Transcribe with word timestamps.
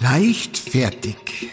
Leichtfertig. 0.00 1.50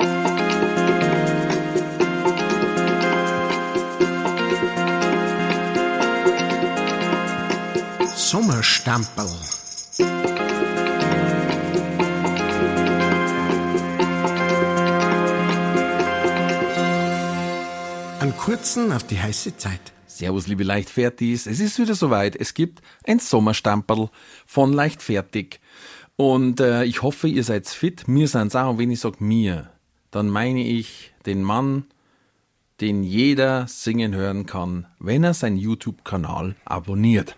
Sommerstampel. 8.15 9.25
Einen 18.19 18.37
kurzen 18.37 18.91
auf 18.91 19.03
die 19.05 19.19
heiße 19.19 19.57
Zeit. 19.57 19.81
Servus, 20.05 20.45
liebe 20.45 20.63
Leichtfertis. 20.63 21.47
Es 21.47 21.59
ist 21.59 21.79
wieder 21.79 21.95
soweit. 21.95 22.35
Es 22.35 22.53
gibt 22.53 22.83
ein 23.05 23.17
Sommerstamperl 23.17 24.09
von 24.45 24.71
Leichtfertig. 24.71 25.59
Und 26.17 26.61
äh, 26.61 26.85
ich 26.85 27.01
hoffe, 27.01 27.27
ihr 27.27 27.43
seid 27.43 27.67
fit. 27.67 28.07
Mir 28.07 28.27
sind 28.27 28.55
auch, 28.55 28.69
und 28.71 28.79
wenn 28.79 28.91
ich 28.91 29.01
sage 29.01 29.17
mir, 29.19 29.69
dann 30.11 30.29
meine 30.29 30.63
ich 30.63 31.11
den 31.25 31.43
Mann, 31.43 31.85
den 32.79 33.03
jeder 33.03 33.67
singen 33.67 34.15
hören 34.15 34.45
kann, 34.45 34.85
wenn 34.99 35.23
er 35.23 35.33
seinen 35.33 35.57
YouTube-Kanal 35.57 36.55
abonniert. 36.65 37.35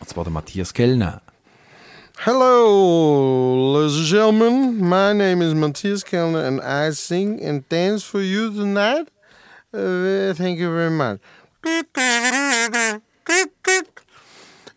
Und 0.00 0.08
zwar 0.08 0.24
der 0.24 0.32
Matthias 0.32 0.74
Kellner. 0.74 1.22
Hello, 2.18 3.74
ladies 3.74 3.96
and 3.96 4.06
gentlemen. 4.06 4.78
My 4.78 5.14
name 5.14 5.42
is 5.42 5.54
Matthias 5.54 6.04
Kellner 6.04 6.44
and 6.44 6.60
I 6.60 6.92
sing 6.94 7.42
and 7.42 7.64
dance 7.70 8.04
for 8.04 8.20
you 8.20 8.50
tonight. 8.50 9.08
Uh, 9.72 10.34
thank 10.34 10.58
you 10.58 10.70
very 10.70 10.90
much. 10.90 11.20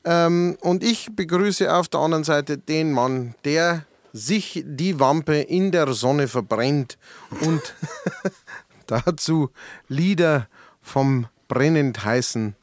Ähm, 0.05 0.57
und 0.61 0.83
ich 0.83 1.15
begrüße 1.15 1.73
auf 1.73 1.87
der 1.87 1.99
anderen 1.99 2.23
Seite 2.23 2.57
den 2.57 2.91
Mann, 2.91 3.33
der 3.43 3.85
sich 4.13 4.63
die 4.65 4.99
Wampe 4.99 5.41
in 5.41 5.71
der 5.71 5.91
Sonne 5.93 6.27
verbrennt 6.27 6.97
und 7.41 7.61
dazu 8.87 9.49
Lieder 9.89 10.47
vom 10.81 11.27
brennend 11.47 12.05
heißen 12.05 12.55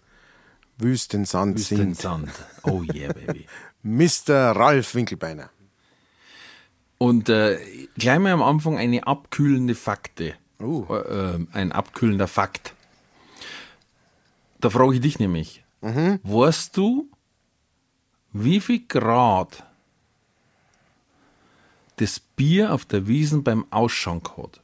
Wüstensand 0.79 1.59
singt. 1.59 1.81
Wüstensand. 1.81 2.31
Oh 2.63 2.83
yeah, 2.95 3.13
baby. 3.13 3.47
Mr. 3.83 4.53
Ralf 4.53 4.95
Winkelbeiner. 4.95 5.51
Und 6.99 7.29
äh, 7.29 7.59
gleich 7.99 8.21
mal 8.21 8.33
am 8.33 8.43
Anfang 8.43 8.79
eine 8.79 9.07
abkühlende 9.07 9.75
Fakte. 9.75 10.35
Oh. 10.61 10.87
Äh, 10.89 11.35
äh, 11.35 11.47
ein 11.53 11.73
abkühlender 11.73 12.29
Fakt. 12.29 12.75
Da 14.61 14.71
frage 14.71 14.95
ich 14.95 15.01
dich 15.01 15.19
nämlich, 15.19 15.65
weißt 15.81 16.77
du, 16.77 17.11
wie 18.33 18.61
viel 18.61 18.87
Grad 18.87 19.65
das 21.97 22.21
Bier 22.21 22.73
auf 22.73 22.85
der 22.85 23.07
Wiesen 23.07 23.45
beim 23.45 23.67
Ausschank 23.71 24.37
hat? 24.37 24.61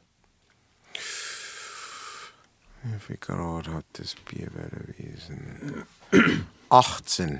Wie 2.83 2.99
viel 2.99 3.17
Grad 3.17 3.67
hat 3.67 3.85
das 3.93 4.15
Bier 4.15 4.49
bei 4.51 4.67
der 4.69 4.87
Wiesen? 4.97 5.85
18. 6.69 7.39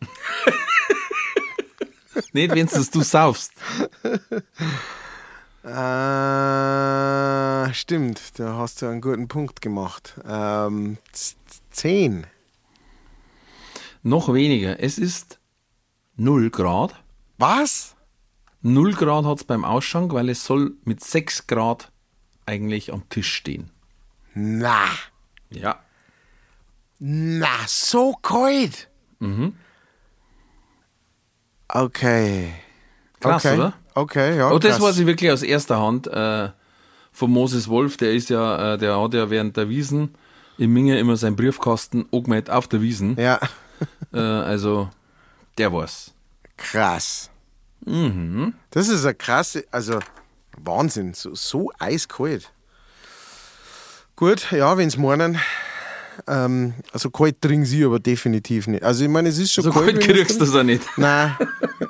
Nicht, 2.32 2.54
wenn 2.54 2.66
es 2.66 2.90
du 2.90 3.02
saufst. 3.02 3.52
Äh, 5.64 5.74
stimmt, 7.74 8.38
da 8.38 8.56
hast 8.56 8.82
du 8.82 8.86
einen 8.86 9.00
guten 9.00 9.26
Punkt 9.26 9.60
gemacht. 9.60 10.14
Ähm, 10.24 10.96
z- 11.10 11.36
10. 11.72 12.24
Noch 14.06 14.32
weniger. 14.32 14.78
Es 14.78 14.98
ist 14.98 15.40
0 16.14 16.50
Grad. 16.50 16.94
Was? 17.38 17.96
0 18.62 18.92
Grad 18.92 19.24
hat 19.24 19.38
es 19.38 19.44
beim 19.44 19.64
Ausschank, 19.64 20.12
weil 20.12 20.28
es 20.28 20.44
soll 20.44 20.74
mit 20.84 21.02
6 21.02 21.48
Grad 21.48 21.90
eigentlich 22.46 22.92
am 22.92 23.08
Tisch 23.08 23.34
stehen. 23.34 23.72
Na, 24.32 24.84
Ja. 25.50 25.80
na, 27.00 27.48
so 27.66 28.12
kalt. 28.22 28.88
Mhm. 29.18 29.54
Okay. 31.66 32.52
Krass, 33.18 33.44
okay. 33.44 33.54
oder? 33.56 33.72
Okay, 33.94 34.36
ja. 34.38 34.50
Und 34.50 34.62
das 34.62 34.76
krass. 34.76 34.82
weiß 34.82 34.98
ich 34.98 35.06
wirklich 35.06 35.32
aus 35.32 35.42
erster 35.42 35.80
Hand 35.80 36.06
äh, 36.06 36.50
von 37.10 37.32
Moses 37.32 37.66
Wolf, 37.66 37.96
der 37.96 38.12
ist 38.14 38.30
ja, 38.30 38.74
äh, 38.74 38.78
der 38.78 39.00
hat 39.00 39.14
ja 39.14 39.30
während 39.30 39.56
der 39.56 39.68
Wiesen 39.68 40.14
im 40.58 40.72
Minge 40.72 40.96
immer 41.00 41.16
seinen 41.16 41.34
Briefkasten 41.34 42.06
angemeldet 42.12 42.50
auf 42.50 42.68
der 42.68 42.82
Wiesen. 42.82 43.16
Ja, 43.18 43.40
Äh, 44.12 44.18
also, 44.20 44.88
der 45.58 45.72
war's. 45.72 46.12
krass. 46.56 47.28
Mhm. 47.84 48.54
Das 48.70 48.88
ist 48.88 49.04
eine 49.04 49.14
krasse, 49.14 49.64
also 49.70 49.98
Wahnsinn, 50.58 51.12
so, 51.14 51.34
so 51.34 51.70
eiskalt. 51.78 52.50
Gut, 54.16 54.50
ja, 54.52 54.76
wenn 54.78 54.88
es 54.88 54.96
morgen. 54.96 55.38
Ähm, 56.26 56.72
also 56.92 57.10
kalt 57.10 57.42
trinken 57.42 57.66
sie 57.66 57.84
aber 57.84 57.98
definitiv 57.98 58.66
nicht. 58.68 58.82
Also 58.82 59.04
ich 59.04 59.10
meine, 59.10 59.28
es 59.28 59.36
ist 59.38 59.52
schon 59.52 59.64
So 59.64 59.70
kalt. 59.70 60.00
kalt 60.00 60.00
kriegst 60.00 60.40
du 60.40 60.44
das 60.46 60.54
auch 60.54 60.62
nicht. 60.62 60.82
Nein, 60.96 61.36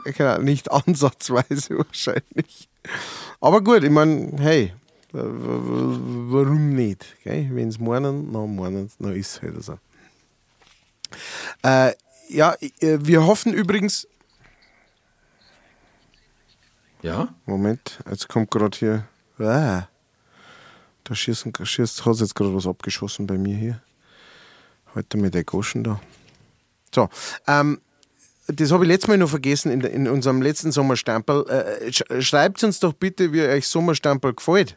genau, 0.04 0.38
nicht 0.38 0.70
ansatzweise 0.72 1.78
wahrscheinlich. 1.78 2.68
Aber 3.40 3.60
gut, 3.62 3.84
ich 3.84 3.90
meine, 3.90 4.32
hey, 4.38 4.72
warum 5.12 6.74
nicht? 6.74 7.04
Wenn 7.24 7.68
es 7.68 7.78
morgen, 7.78 8.30
na 8.32 8.40
morgen, 8.46 8.90
na 8.98 9.12
ist 9.12 9.36
es 9.36 9.42
halt 9.42 9.62
so. 9.62 9.78
Äh, 11.62 11.92
ja, 12.28 12.54
äh, 12.80 12.98
wir 13.00 13.24
hoffen 13.24 13.52
übrigens, 13.52 14.06
Ja? 17.06 17.28
Moment, 17.44 18.00
jetzt 18.10 18.28
kommt 18.28 18.50
gerade 18.50 18.76
hier, 18.76 19.08
ah, 19.38 19.86
da 21.04 21.14
schießen, 21.14 21.52
schießt, 21.62 22.04
hat 22.04 22.16
jetzt 22.16 22.34
gerade 22.34 22.52
was 22.52 22.66
abgeschossen 22.66 23.28
bei 23.28 23.38
mir 23.38 23.56
hier. 23.56 23.80
Heute 24.92 25.16
mit 25.16 25.32
der 25.32 25.44
Goschen 25.44 25.84
da. 25.84 26.00
So, 26.92 27.08
ähm, 27.46 27.80
das 28.48 28.72
habe 28.72 28.84
ich 28.84 28.88
letztes 28.88 29.06
Mal 29.06 29.18
noch 29.18 29.28
vergessen 29.28 29.70
in, 29.70 29.82
in 29.82 30.08
unserem 30.08 30.42
letzten 30.42 30.72
Sommerstempel. 30.72 31.46
Äh, 31.48 31.92
sch 31.92 32.02
schreibt 32.20 32.64
uns 32.64 32.80
doch 32.80 32.92
bitte, 32.92 33.32
wie 33.32 33.42
euch 33.42 33.68
Sommerstempel 33.68 34.34
gefällt. 34.34 34.76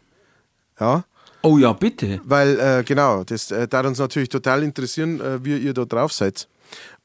Ja, 0.80 1.06
Oh 1.42 1.58
ja, 1.58 1.72
bitte. 1.74 2.20
weil, 2.26 2.60
äh, 2.60 2.84
genau, 2.84 3.24
das 3.24 3.50
äh, 3.52 3.68
darf 3.68 3.86
uns 3.88 4.00
natürlich 4.00 4.30
total 4.30 4.62
interessieren, 4.64 5.22
äh, 5.22 5.44
wie 5.44 5.58
ihr 5.58 5.74
da 5.74 5.86
drauf 5.86 6.12
seid. 6.14 6.48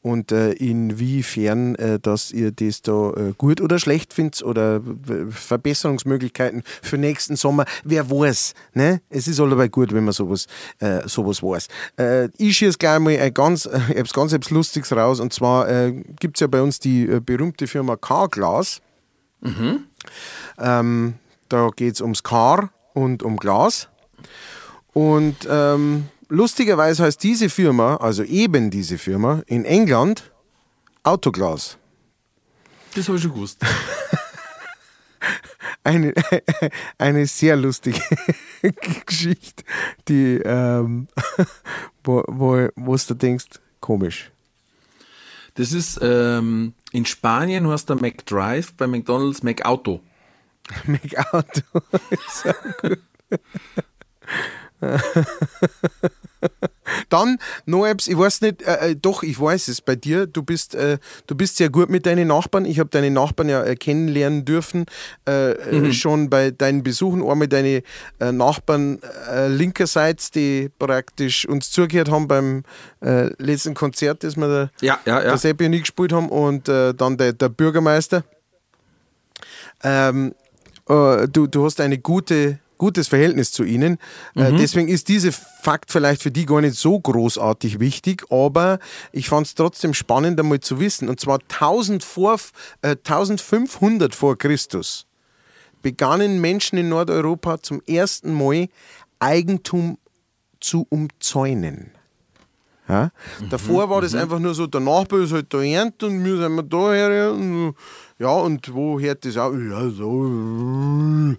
Und 0.03 0.33
äh, 0.33 0.53
inwiefern, 0.53 1.77
äh, 1.77 1.99
dass 1.99 2.31
ihr 2.31 2.51
das 2.53 2.83
da 2.83 3.11
äh, 3.13 3.33
gut 3.39 3.63
oder 3.63 3.79
schlecht 3.79 4.13
findet 4.13 4.43
oder 4.43 4.85
w- 4.85 5.31
Verbesserungsmöglichkeiten 5.31 6.63
für 6.83 6.99
nächsten 6.99 7.37
Sommer. 7.37 7.65
Wer 7.85 8.11
weiß, 8.11 8.53
ne? 8.75 9.01
Es 9.09 9.27
ist 9.29 9.41
allebei 9.41 9.69
gut, 9.69 9.95
wenn 9.95 10.05
man 10.05 10.13
sowas, 10.13 10.47
äh, 10.81 11.09
sowas 11.09 11.43
weiß. 11.43 11.69
Äh, 11.97 12.29
ich 12.37 12.59
schieße 12.59 12.77
gleich 12.77 12.99
mal 12.99 13.17
ein 13.19 13.33
ganz, 13.33 13.65
äh, 13.67 13.79
etwas 13.95 14.13
ganz 14.13 14.33
etwas 14.35 14.51
Lustiges 14.51 14.93
raus. 14.93 15.21
Und 15.21 15.33
zwar 15.33 15.71
äh, 15.71 15.93
gibt 16.21 16.37
es 16.37 16.41
ja 16.41 16.49
bei 16.49 16.61
uns 16.61 16.79
die 16.81 17.07
äh, 17.09 17.21
berühmte 17.21 17.67
Firma 17.67 17.97
K-Glas. 17.97 18.83
Ähm, 20.59 21.15
da 21.49 21.71
geht 21.75 21.95
es 21.95 22.01
ums 22.03 22.23
Kar 22.23 22.71
und 22.93 23.23
um 23.23 23.37
Glas. 23.39 23.89
Und 24.93 25.37
ähm, 25.49 26.09
lustigerweise 26.29 27.05
heißt 27.05 27.23
diese 27.23 27.49
Firma, 27.49 27.97
also 27.97 28.23
eben 28.23 28.71
diese 28.71 28.99
Firma, 28.99 29.43
in 29.47 29.65
England 29.65 30.31
Autoglas. 31.03 31.77
Das 32.95 33.09
habe 33.09 33.17
ich 33.19 33.23
schon 33.23 33.33
gewusst. 33.33 33.61
Eine, 35.83 36.15
eine 36.99 37.27
sehr 37.27 37.57
lustige 37.57 38.01
Geschichte, 39.07 39.65
die, 40.09 40.41
ähm, 40.43 41.09
wo, 42.03 42.25
wo, 42.27 42.69
wo 42.75 42.97
du 42.97 43.15
denkst, 43.15 43.61
komisch. 43.81 44.31
Das 45.55 45.73
ist 45.73 45.99
ähm, 46.03 46.73
in 46.91 47.05
Spanien 47.05 47.69
heißt 47.69 47.91
der 47.91 47.97
McDrive, 47.97 48.73
bei 48.75 48.87
McDonalds 48.87 49.43
McAuto. 49.43 50.01
Make 50.87 51.33
Auto. 51.33 51.61
Ist 52.11 52.47
auch 52.47 52.77
gut. 52.79 52.99
Dann 57.09 57.39
noch 57.65 57.87
etwas, 57.87 58.09
ich 58.09 58.19
weiß 58.19 58.43
nicht, 58.43 58.61
äh, 58.63 58.91
äh, 58.91 58.97
doch, 58.97 59.23
ich 59.23 59.41
weiß 59.41 59.69
es 59.69 59.81
bei 59.81 59.97
dir. 59.97 60.27
Du 60.27 60.43
bist, 60.43 60.75
äh, 60.75 60.99
du 61.27 61.35
bist 61.35 61.57
sehr 61.57 61.71
gut 61.71 61.89
mit 61.89 62.05
deinen 62.05 62.29
Nachbarn. 62.29 62.67
Ich 62.67 62.79
habe 62.79 62.91
deine 62.91 63.11
Nachbarn 63.11 63.49
ja 63.49 63.65
äh, 63.65 63.77
kennenlernen 63.77 64.45
dürfen, 64.45 64.85
äh, 65.27 65.53
äh, 65.53 65.93
schon 65.93 66.29
bei 66.29 66.51
deinen 66.51 66.83
Besuchen. 66.83 67.23
Einmal 67.23 67.49
deine 67.49 67.83
Nachbarn 68.19 69.01
linkerseits, 69.49 70.31
die 70.31 70.71
praktisch 70.79 71.49
uns 71.49 71.71
zugehört 71.71 72.11
haben 72.11 72.29
beim 72.29 72.65
letzten 73.01 73.75
Konzert, 73.75 74.23
das 74.25 74.37
wir 74.37 74.49
da 74.49 74.71
Ja, 74.81 74.99
ja, 75.07 75.23
ja. 75.23 75.29
der 75.29 75.39
Seppi 75.39 75.67
und 75.67 75.73
ich 75.73 75.83
gespielt 75.83 76.13
haben 76.13 76.29
und 76.29 76.69
dann 76.69 77.17
der, 77.17 77.33
der 77.33 77.49
Bürgermeister. 77.49 78.25
Ähm, 79.83 80.35
äh, 80.89 81.29
du, 81.29 81.47
du 81.47 81.65
hast 81.65 81.81
ein 81.81 82.03
gute, 82.03 82.59
gutes 82.85 83.09
Verhältnis 83.09 83.51
zu 83.51 83.65
ihnen. 83.65 83.97
Äh, 84.35 84.53
deswegen 84.53 84.89
ist 84.89 85.09
dieser 85.09 85.33
Fakt 85.33 85.91
vielleicht 85.91 86.23
für 86.23 86.31
die 86.31 86.45
gar 86.45 86.61
nicht 86.61 86.77
so 86.77 87.01
großartig 87.01 87.81
wichtig, 87.81 88.25
aber 88.29 88.79
ich 89.11 89.31
fand 89.31 89.47
es 89.47 89.55
trotzdem 89.55 89.95
spannend, 89.95 90.39
einmal 90.39 90.61
zu 90.61 90.81
wissen. 90.81 91.09
Und 91.09 91.19
zwar 91.19 91.39
1000 91.49 92.05
vor, 92.05 92.39
äh, 92.83 92.89
1500 92.91 94.15
vor 94.15 94.37
Christus. 94.37 95.07
begannen 95.81 96.41
Menschen 96.41 96.79
in 96.79 96.89
Nordeuropa 96.91 97.63
zum 97.63 97.83
ersten 97.87 98.33
Mal 98.33 98.69
Eigentum 99.19 99.99
zu 100.61 100.87
umzäunen. 100.91 101.91
Ja? 102.89 103.11
Davor 103.51 103.89
war 103.89 104.03
das 104.03 104.15
einfach 104.15 104.39
nur 104.39 104.55
so, 104.55 104.67
der 104.67 104.81
Nachbar 104.81 105.21
ist 105.21 105.33
halt 105.33 105.53
da 105.53 105.63
ernt 105.63 106.03
und 106.03 106.23
wir 106.23 106.37
sind 106.37 106.55
wir 106.55 106.63
da 106.63 106.93
her. 106.93 107.75
Ja, 108.19 108.29
und 108.29 108.75
wo 108.75 109.01
hört 109.01 109.25
das 109.25 109.37
auch? 109.37 109.53
Ja, 109.53 109.89
so, 109.91 111.35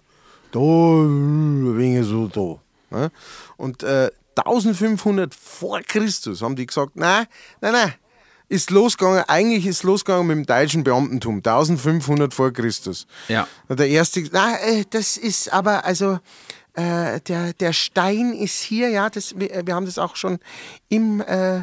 da, 0.56 1.78
wenig 1.78 2.06
so 2.06 2.28
da. 2.28 2.98
Ja? 2.98 3.10
Und 3.58 3.84
äh, 3.84 4.10
1500 4.36 5.34
vor 5.34 5.82
Christus 5.82 6.42
haben 6.42 6.56
die 6.56 6.66
gesagt, 6.66 6.96
nein, 6.96 7.26
nein, 7.62 7.74
nein, 7.74 7.94
ist 8.48 8.70
losgegangen, 8.70 9.24
eigentlich 9.28 9.66
ist 9.66 9.84
losgegangen 9.84 10.28
mit 10.28 10.38
dem 10.38 10.46
deutschen 10.46 10.84
Beamtentum, 10.84 11.38
1500 11.38 12.34
vor 12.34 12.52
Christus. 12.52 13.08
Ja. 13.28 13.48
Der 13.70 13.88
erste, 13.88 14.24
na, 14.32 14.58
äh, 14.60 14.84
das 14.90 15.18
ist 15.18 15.52
aber, 15.52 15.86
also, 15.86 16.20
äh, 16.74 17.22
der, 17.22 17.54
der 17.54 17.74
Stein 17.74 18.34
ist 18.34 18.60
hier, 18.60 18.90
ja, 18.90 19.10
das, 19.10 19.40
wir, 19.40 19.66
wir 19.66 19.76
haben 19.76 19.86
das 19.86 19.98
auch 19.98 20.16
schon 20.16 20.40
im, 20.90 21.22
äh, 21.22 21.62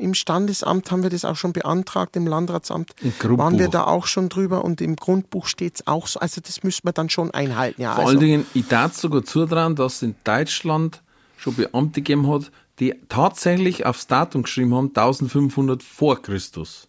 im 0.00 0.14
Standesamt 0.14 0.90
haben 0.90 1.02
wir 1.02 1.10
das 1.10 1.24
auch 1.24 1.36
schon 1.36 1.52
beantragt, 1.52 2.16
im 2.16 2.26
Landratsamt 2.26 2.92
Im 3.02 3.38
waren 3.38 3.58
wir 3.58 3.68
da 3.68 3.84
auch 3.84 4.06
schon 4.06 4.28
drüber 4.28 4.64
und 4.64 4.80
im 4.80 4.96
Grundbuch 4.96 5.46
steht 5.46 5.76
es 5.76 5.86
auch 5.86 6.06
so. 6.06 6.20
Also 6.20 6.40
das 6.40 6.62
müssen 6.62 6.82
wir 6.84 6.92
dann 6.92 7.10
schon 7.10 7.30
einhalten, 7.30 7.82
ja. 7.82 7.94
Vor 7.94 8.04
also, 8.04 8.10
allen 8.10 8.20
Dingen, 8.20 8.46
ich 8.54 8.66
darf 8.66 8.96
sogar 8.96 9.24
zutrauen, 9.24 9.76
dass 9.76 9.96
es 9.96 10.02
in 10.02 10.14
Deutschland 10.24 11.02
schon 11.36 11.54
Beamte 11.54 12.00
gegeben 12.02 12.30
hat, 12.30 12.50
die 12.78 12.94
tatsächlich 13.08 13.84
aufs 13.86 14.06
Datum 14.06 14.44
geschrieben 14.44 14.74
haben, 14.74 14.88
1500 14.88 15.82
vor 15.82 16.20
Christus. 16.20 16.86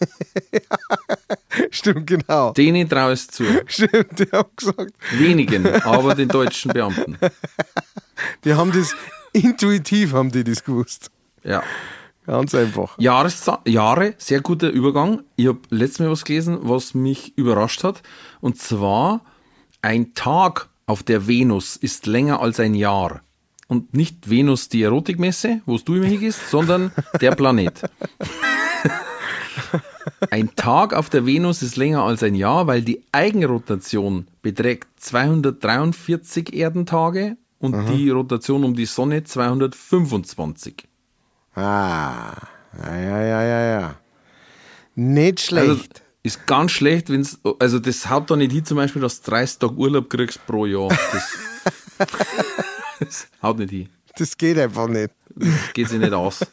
Stimmt, 1.70 2.06
genau. 2.06 2.52
Denen 2.52 2.88
traue 2.88 3.12
ich 3.12 3.20
es 3.20 3.28
zu. 3.28 3.44
Stimmt, 3.66 4.18
die 4.18 4.28
haben 4.32 4.50
gesagt, 4.56 4.92
Wenigen, 5.12 5.66
aber 5.82 6.14
den 6.14 6.28
deutschen 6.28 6.72
Beamten. 6.72 7.18
die 8.44 8.54
haben 8.54 8.72
das 8.72 8.94
intuitiv 9.32 10.12
haben 10.12 10.32
die 10.32 10.44
das 10.44 10.64
gewusst. 10.64 11.10
Ja. 11.44 11.62
Ganz 12.30 12.54
einfach. 12.54 12.96
Jahresza 12.96 13.60
Jahre, 13.66 14.14
sehr 14.18 14.40
guter 14.40 14.70
Übergang. 14.70 15.24
Ich 15.34 15.48
habe 15.48 15.58
letztes 15.70 15.98
Mal 15.98 16.12
was 16.12 16.24
gelesen, 16.24 16.60
was 16.62 16.94
mich 16.94 17.36
überrascht 17.36 17.82
hat. 17.82 18.04
Und 18.40 18.56
zwar, 18.56 19.22
ein 19.82 20.14
Tag 20.14 20.68
auf 20.86 21.02
der 21.02 21.26
Venus 21.26 21.74
ist 21.74 22.06
länger 22.06 22.40
als 22.40 22.60
ein 22.60 22.74
Jahr. 22.74 23.22
Und 23.66 23.94
nicht 23.94 24.30
Venus 24.30 24.68
die 24.68 24.84
Erotikmesse, 24.84 25.60
wo 25.66 25.76
du 25.78 25.96
immer 25.96 26.06
hingehst, 26.06 26.50
sondern 26.50 26.92
der 27.20 27.32
Planet. 27.32 27.82
Ein 30.30 30.54
Tag 30.54 30.94
auf 30.94 31.10
der 31.10 31.26
Venus 31.26 31.62
ist 31.62 31.76
länger 31.76 32.02
als 32.04 32.22
ein 32.22 32.34
Jahr, 32.34 32.66
weil 32.66 32.82
die 32.82 33.02
Eigenrotation 33.12 34.26
beträgt 34.42 34.88
243 34.98 36.54
Erdentage 36.54 37.36
und 37.58 37.88
die 37.90 38.08
Rotation 38.10 38.64
um 38.64 38.74
die 38.74 38.86
Sonne 38.86 39.24
225. 39.24 40.89
Ah, 41.54 42.36
ja, 42.82 42.96
ja, 42.96 43.42
ja, 43.42 43.80
ja. 43.80 43.96
Nicht 44.94 45.40
schlecht. 45.40 45.68
Also, 45.68 45.82
ist 46.22 46.46
ganz 46.46 46.72
schlecht, 46.72 47.08
wenn's, 47.08 47.40
also 47.58 47.78
das 47.78 48.10
haut 48.10 48.30
da 48.30 48.36
nicht 48.36 48.52
hin, 48.52 48.64
zum 48.64 48.76
Beispiel, 48.76 49.00
dass 49.00 49.22
du 49.22 49.30
30 49.30 49.58
Tage 49.58 49.74
Urlaub 49.74 50.10
kriegst 50.10 50.46
pro 50.46 50.66
Jahr. 50.66 50.88
Das, 50.88 51.38
das 53.00 53.28
haut 53.42 53.58
nicht 53.58 53.70
hin. 53.70 53.88
das 54.16 54.36
geht 54.36 54.58
einfach 54.58 54.88
nicht. 54.88 55.10
Das 55.34 55.72
geht 55.72 55.88
sich 55.88 55.98
nicht 55.98 56.12
aus. 56.12 56.40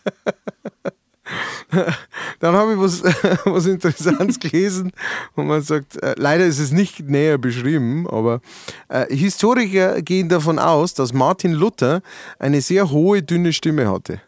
Dann 2.39 2.55
habe 2.55 2.73
ich 2.73 2.79
was, 2.79 3.03
was 3.45 3.65
Interessantes 3.65 4.39
gelesen 4.51 4.91
und 5.35 5.47
man 5.47 5.61
sagt, 5.61 6.01
äh, 6.01 6.15
leider 6.17 6.45
ist 6.45 6.59
es 6.59 6.71
nicht 6.71 6.99
näher 6.99 7.37
beschrieben, 7.37 8.07
aber 8.07 8.41
äh, 8.89 9.13
Historiker 9.13 10.01
gehen 10.01 10.29
davon 10.29 10.59
aus, 10.59 10.93
dass 10.93 11.13
Martin 11.13 11.53
Luther 11.53 12.01
eine 12.39 12.61
sehr 12.61 12.91
hohe, 12.91 13.23
dünne 13.23 13.53
Stimme 13.53 13.91
hatte. 13.91 14.21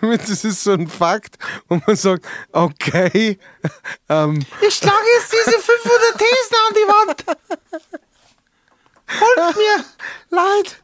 das 0.00 0.44
ist 0.44 0.64
so 0.64 0.72
ein 0.72 0.88
Fakt, 0.88 1.36
wo 1.68 1.80
man 1.86 1.94
sagt, 1.96 2.24
okay, 2.52 3.38
ähm, 4.08 4.44
Ich 4.66 4.74
schlage 4.74 5.06
jetzt 5.18 5.32
diese 5.32 5.58
500 5.58 6.18
Thesen 6.18 6.56
an 6.66 6.74
die 6.74 6.88
Wand. 6.88 7.24
Folgt 9.06 9.56
mir. 9.56 9.84
Leid, 10.30 10.82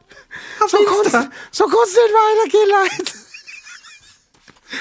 so 0.67 0.77
kann's, 0.77 1.03
Insta. 1.03 1.29
so 1.51 1.65
kann's 1.65 1.93
nicht 1.93 2.13
weitergehen, 2.13 2.69
Leid. 2.69 3.24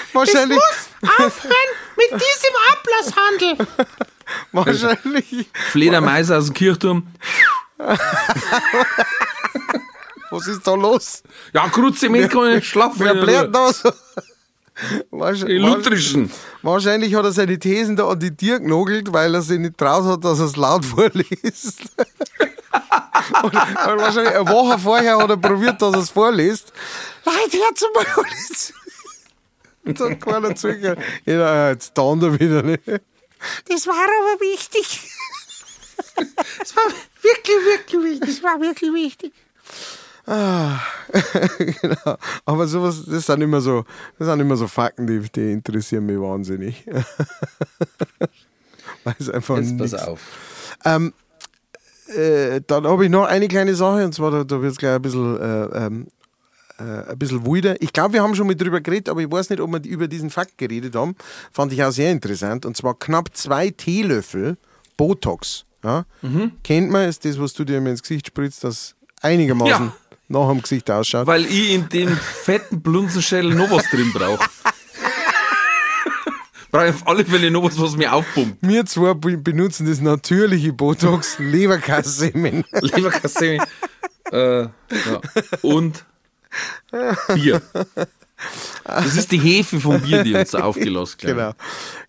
Ich 0.08 0.14
Wahrscheinlich, 0.14 0.58
muss 0.58 1.10
aufhören 1.18 1.70
mit 1.96 2.10
diesem 2.12 2.54
Ablasshandel. 2.72 3.66
wahrscheinlich, 4.52 5.48
Fledermäuse 5.70 6.36
aus 6.36 6.46
dem 6.46 6.54
Kirchturm. 6.54 7.06
was 10.30 10.46
ist 10.46 10.66
da 10.66 10.74
los? 10.74 11.22
Ja, 11.52 11.68
Kruzement 11.68 12.30
kann 12.30 12.48
ich 12.48 12.54
nicht 12.56 12.68
schlafen. 12.68 12.96
Wer 12.98 13.14
blärt 13.14 13.54
da 13.54 13.72
so? 13.72 13.92
Die 15.46 15.58
Lutherischen. 15.58 16.30
Wahrscheinlich 16.62 17.14
hat 17.14 17.24
er 17.24 17.32
seine 17.32 17.58
Thesen 17.58 17.96
da 17.96 18.08
an 18.08 18.18
die 18.18 18.36
Tür 18.36 18.58
genogelt, 18.58 19.12
weil 19.12 19.34
er 19.34 19.42
sich 19.42 19.58
nicht 19.60 19.78
traut 19.78 20.04
hat, 20.04 20.24
dass 20.24 20.40
er 20.40 20.46
es 20.46 20.56
laut 20.56 20.84
vorliest. 20.84 21.82
und, 23.42 23.54
wahrscheinlich 23.54 24.34
eine 24.34 24.48
Woche 24.48 24.78
vorher 24.78 25.18
hat 25.18 25.30
er 25.30 25.36
probiert, 25.36 25.80
dass 25.80 25.94
er 25.94 26.00
es 26.00 26.10
vorliest. 26.10 26.72
Leute, 27.24 27.58
hört 27.58 27.78
zum 27.78 27.90
mal 27.94 28.04
Und 29.84 30.00
dann 30.00 30.18
keiner 30.18 30.54
zugehört. 30.54 30.98
Jeder, 31.24 31.54
ja, 31.54 31.70
jetzt 31.70 31.92
da 31.94 32.38
wieder 32.38 32.62
nicht. 32.62 32.82
Das 33.68 33.86
war 33.86 33.94
aber 33.94 34.40
wichtig. 34.40 35.10
Das 36.58 36.76
war 36.76 36.84
wirklich, 37.22 37.56
wirklich 37.66 38.02
wichtig. 38.02 38.28
Das 38.28 38.42
war 38.42 38.60
wirklich 38.60 38.92
wichtig. 38.92 39.32
genau. 41.80 42.16
Aber 42.46 42.66
sowas, 42.66 43.04
das 43.06 43.26
sind 43.26 43.42
immer 43.42 43.60
so, 43.60 43.84
das 44.18 44.28
sind 44.28 44.40
immer 44.40 44.56
so 44.56 44.66
Fakten, 44.66 45.06
die, 45.06 45.20
die 45.20 45.52
interessieren 45.52 46.06
mich 46.06 46.18
wahnsinnig. 46.18 46.86
Weil 49.04 49.14
es 49.18 49.28
einfach 49.28 49.58
Jetzt 49.58 49.76
pass 49.76 49.92
auf. 49.94 50.20
äh, 52.08 52.62
dann 52.66 52.86
habe 52.86 53.04
ich 53.04 53.10
noch 53.10 53.26
eine 53.26 53.48
kleine 53.48 53.74
Sache, 53.74 54.02
und 54.04 54.14
zwar, 54.14 54.30
da, 54.30 54.44
da 54.44 54.62
wird 54.62 54.72
es 54.72 54.78
gleich 54.78 54.94
ein 54.94 55.02
bisschen, 55.02 55.38
äh, 55.38 55.86
ähm, 55.86 56.06
äh, 57.06 57.10
ein 57.12 57.18
bisschen 57.18 57.46
wilder. 57.46 57.80
Ich 57.80 57.92
glaube, 57.92 58.14
wir 58.14 58.22
haben 58.22 58.34
schon 58.34 58.46
mal 58.46 58.54
drüber 58.56 58.80
geredet, 58.80 59.08
aber 59.08 59.20
ich 59.22 59.30
weiß 59.30 59.50
nicht, 59.50 59.60
ob 59.60 59.70
wir 59.72 59.82
über 59.84 60.08
diesen 60.08 60.30
Fakt 60.30 60.58
geredet 60.58 60.94
haben. 60.94 61.14
Fand 61.52 61.72
ich 61.72 61.82
auch 61.82 61.90
sehr 61.92 62.10
interessant. 62.12 62.66
Und 62.66 62.76
zwar 62.76 62.98
knapp 62.98 63.30
zwei 63.36 63.70
Teelöffel 63.70 64.56
Botox. 64.96 65.64
Ja? 65.82 66.04
Kennt 66.62 66.90
man, 66.90 67.08
ist 67.08 67.24
das, 67.24 67.38
was 67.38 67.52
du 67.52 67.64
dir 67.64 67.78
immer 67.78 67.90
ins 67.90 68.02
Gesicht 68.02 68.26
spritzt, 68.28 68.64
das 68.64 68.94
einigermaßen 69.22 69.86
Ja. 69.86 69.92
nach 70.28 70.48
dem 70.50 70.62
Gesicht 70.62 70.90
ausschaut. 70.90 71.26
Weil 71.26 71.44
ich 71.46 71.72
in 71.74 71.88
dem 71.88 72.08
fetten 72.16 72.80
Blunzenschädel 72.80 73.54
noch 73.54 73.70
was 73.70 73.88
drin 73.90 74.10
brauche. 74.12 74.44
brauche 76.70 76.86
ich 76.88 76.94
auf 76.94 77.06
alle 77.06 77.24
Fälle 77.24 77.50
noch 77.50 77.62
was, 77.64 77.78
was 77.80 77.96
mir 77.96 78.12
aufpumpt. 78.12 78.58
Wir 78.62 78.84
zwei 78.86 79.14
be- 79.14 79.36
benutzen 79.36 79.86
das 79.86 80.00
natürliche 80.00 80.72
Botox 80.72 81.36
Leberkassemen. 81.38 82.64
Leberkassemi. 82.80 83.60
äh, 84.32 84.62
ja. 84.62 84.70
Und 85.62 86.04
Bier. 87.34 87.62
Das 88.84 89.16
ist 89.16 89.32
die 89.32 89.38
Hefe 89.38 89.80
vom 89.80 90.00
Bier, 90.00 90.22
die 90.24 90.34
uns 90.34 90.50
da 90.52 90.60
aufgelassen 90.64 91.16
glaub 91.18 91.30
ich. 91.32 91.36
Genau. 91.36 91.52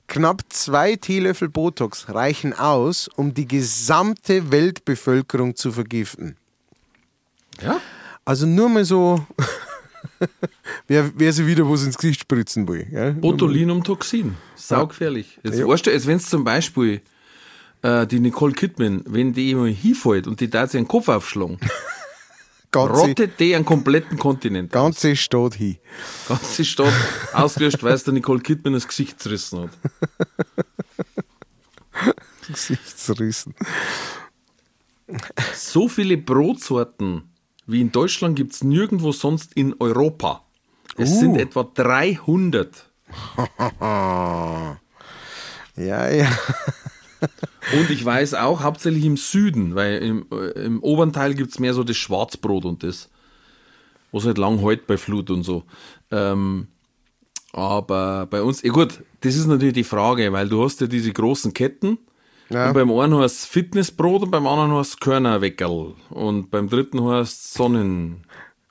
Knapp 0.07 0.41
zwei 0.49 0.95
Teelöffel 0.95 1.49
Botox 1.49 2.09
reichen 2.09 2.53
aus, 2.53 3.07
um 3.15 3.33
die 3.33 3.47
gesamte 3.47 4.51
Weltbevölkerung 4.51 5.55
zu 5.55 5.71
vergiften. 5.71 6.35
Ja? 7.61 7.79
Also 8.25 8.45
nur 8.45 8.69
mal 8.69 8.85
so, 8.85 9.25
wer, 10.87 11.11
wer 11.15 11.33
sich 11.33 11.45
wieder 11.47 11.69
was 11.69 11.83
ins 11.83 11.97
Gesicht 11.97 12.21
spritzen 12.21 12.67
will. 12.67 12.85
Ja? 12.91 13.11
Botulinumtoxin. 13.11 14.35
Saugefährlich. 14.55 15.39
Jetzt 15.43 15.57
Ja. 15.59 15.67
weißt 15.67 15.85
du, 15.87 15.91
jetzt 15.91 16.05
wenn 16.07 16.19
zum 16.19 16.43
Beispiel 16.43 17.01
äh, 17.81 18.05
die 18.05 18.19
Nicole 18.19 18.53
Kidman, 18.53 19.03
wenn 19.07 19.33
die 19.33 19.55
mal 19.55 19.69
hinfällt 19.69 20.27
und 20.27 20.39
die 20.39 20.49
da 20.49 20.67
sich 20.67 20.79
den 20.79 20.87
Kopf 20.87 21.07
aufschlagen, 21.07 21.57
rottet 22.75 23.39
die 23.39 23.55
einen 23.55 23.65
kompletten 23.65 24.17
Kontinent. 24.17 24.72
ganze 24.72 25.15
Stadt 25.15 25.55
hin. 25.55 25.77
Ganze 26.27 26.65
Stadt 26.65 26.94
ausgelöscht, 27.34 27.84
weil 27.84 27.94
es 27.94 28.03
der 28.03 28.13
Nicole 28.13 28.39
Kidman 28.41 28.74
das 28.74 28.88
Gesicht 28.88 29.20
zerrissen 29.20 29.62
hat. 29.62 29.70
Gesichtsrissen. 32.48 33.55
So 35.53 35.88
viele 35.88 36.17
Brotsorten 36.17 37.24
wie 37.67 37.82
in 37.82 37.91
Deutschland 37.91 38.36
gibt 38.36 38.53
es 38.53 38.63
nirgendwo 38.63 39.12
sonst 39.12 39.53
in 39.53 39.74
Europa. 39.79 40.44
Es 40.98 41.10
Uh. 41.10 41.20
sind 41.20 41.38
etwa 41.38 41.63
300. 41.63 42.89
Ja, 45.77 46.10
ja. 46.10 46.32
Und 47.74 47.89
ich 47.89 48.03
weiß 48.03 48.36
auch, 48.36 48.62
hauptsächlich 48.62 49.05
im 49.05 49.17
Süden, 49.17 49.75
weil 49.75 49.98
im, 49.98 50.25
äh, 50.31 50.65
im 50.65 50.81
oberen 50.84 51.13
Teil 51.13 51.34
gibt 51.34 51.51
es 51.51 51.60
mehr 51.60 51.74
so 51.74 51.84
das 51.84 51.98
Schwarzbrot 51.98 52.65
und 52.65 52.84
das, 52.84 53.10
was 54.12 54.25
halt 54.25 54.38
lang 54.38 54.60
hält 54.60 54.88
bei 54.88 54.98
Flut 54.98 55.29
und 55.29 55.43
so. 55.43 55.63
Ähm, 56.12 56.67
aber 57.53 58.27
bei 58.29 58.41
uns, 58.41 58.62
ja 58.62 58.72
gut, 58.72 59.03
das 59.22 59.36
ist 59.36 59.48
natürlich 59.48 59.74
die 59.74 59.84
Frage, 59.84 60.31
weil 60.34 60.50
du 60.50 60.63
hast 60.63 60.81
ja 60.81 60.88
diese 60.88 61.13
großen 61.13 61.53
Ketten, 61.53 61.98
Ja. 62.50 62.67
Und 62.67 62.74
beim 62.74 62.91
einen 62.91 63.17
heißt 63.17 63.39
es 63.39 63.45
Fitnessbrot 63.45 64.24
und 64.24 64.31
beim 64.31 64.45
anderen 64.45 64.74
heißt 64.74 64.93
es 64.93 65.00
Körnerweckerl. 65.00 65.95
Und 66.10 66.51
beim 66.51 66.69
dritten 66.69 67.03
heißt 67.03 67.45
es 67.45 67.60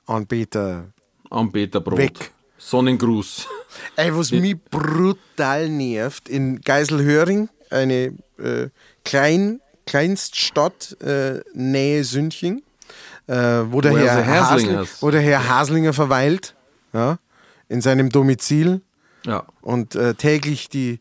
Anbeter. 0.07 0.93
Sonnenanbeterbrot. 1.29 1.97
Weg. 1.97 2.31
Sonnengruß. 2.57 3.47
Ey, 3.95 4.15
was 4.15 4.31
mich 4.31 4.55
brutal 4.71 5.69
nervt, 5.69 6.29
in 6.29 6.61
Geiselhöring, 6.61 7.49
eine 7.69 8.13
äh, 8.39 8.69
klein, 9.03 9.59
Kleinststadt 9.85 10.97
äh, 11.01 11.41
Nähe 11.53 12.03
Sündching, 12.03 12.63
äh, 13.27 13.33
wo, 13.35 13.81
der 13.81 13.95
Herr 13.97 14.25
Haslinger 14.25 14.79
Hasl- 14.79 14.83
ist. 14.83 15.01
wo 15.01 15.11
der 15.11 15.21
Herr 15.21 15.47
Haslinger 15.47 15.93
verweilt, 15.93 16.55
ja, 16.93 17.17
in 17.69 17.81
seinem 17.81 18.09
Domizil 18.09 18.81
Ja. 19.25 19.43
und 19.61 19.95
äh, 19.95 20.13
täglich 20.15 20.69
die, 20.69 20.99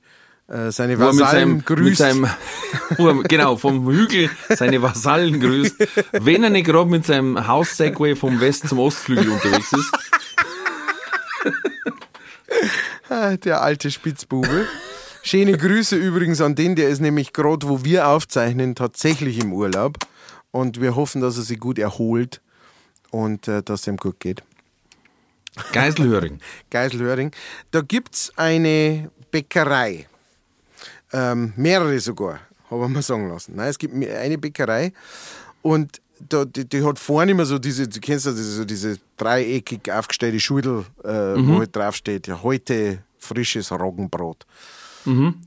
äh, 0.48 0.70
seine 0.70 0.94
er 0.94 0.98
mit 0.98 1.20
Vasallen 1.20 1.20
seinem, 1.20 1.56
mit 1.56 1.66
grüßt. 1.66 1.96
seinem 1.98 2.28
wo 2.98 3.08
er, 3.08 3.22
genau, 3.24 3.56
vom 3.56 3.86
Hügel 3.90 4.30
seine 4.50 4.80
Vasallen 4.82 5.40
grüßt, 5.40 5.76
wenn 6.12 6.42
er 6.44 6.50
nicht 6.50 6.66
gerade 6.66 6.90
mit 6.90 7.06
seinem 7.06 7.46
Haus-Segway 7.46 8.14
vom 8.16 8.40
West 8.40 8.68
zum 8.68 8.78
Ostflügel 8.78 9.30
unterwegs 9.30 9.72
ist. 9.72 9.92
Ah, 13.10 13.36
Der 13.36 13.60
alte 13.62 13.90
Spitzbube. 13.90 14.66
Schöne 15.26 15.56
Grüße 15.56 15.96
übrigens 15.96 16.42
an 16.42 16.54
den, 16.54 16.76
der 16.76 16.90
ist 16.90 17.00
nämlich 17.00 17.32
gerade, 17.32 17.66
wo 17.66 17.82
wir 17.82 18.08
aufzeichnen, 18.08 18.74
tatsächlich 18.74 19.38
im 19.42 19.54
Urlaub. 19.54 19.96
Und 20.50 20.82
wir 20.82 20.96
hoffen, 20.96 21.22
dass 21.22 21.38
er 21.38 21.44
sich 21.44 21.58
gut 21.58 21.78
erholt 21.78 22.42
und 23.10 23.48
äh, 23.48 23.62
dass 23.62 23.80
es 23.80 23.86
ihm 23.86 23.96
gut 23.96 24.20
geht. 24.20 24.42
Geiselhöring. 25.72 26.40
Geiselhöring. 26.70 27.30
Da 27.70 27.80
gibt 27.80 28.14
es 28.14 28.32
eine 28.36 29.10
Bäckerei. 29.30 30.06
Ähm, 31.10 31.54
mehrere 31.56 31.98
sogar, 32.00 32.40
habe 32.68 32.84
ich 32.84 32.90
mir 32.90 33.00
sagen 33.00 33.30
lassen. 33.30 33.54
Nein, 33.56 33.70
es 33.70 33.78
gibt 33.78 33.94
eine 33.94 34.36
Bäckerei 34.36 34.92
und 35.62 36.02
da, 36.20 36.44
die, 36.44 36.68
die 36.68 36.84
hat 36.84 36.98
vorne 36.98 37.30
immer 37.30 37.46
so 37.46 37.58
diese, 37.58 37.88
du 37.88 37.98
kennst 37.98 38.26
ja 38.26 38.32
diese, 38.32 38.56
so 38.56 38.64
diese 38.66 38.98
dreieckig 39.16 39.90
aufgestellte 39.90 40.38
Schudel, 40.38 40.84
äh, 41.02 41.08
wo 41.08 41.60
halt 41.60 41.74
draufsteht, 41.74 42.26
ja, 42.26 42.42
heute 42.42 42.98
frisches 43.18 43.72
Roggenbrot. 43.72 44.44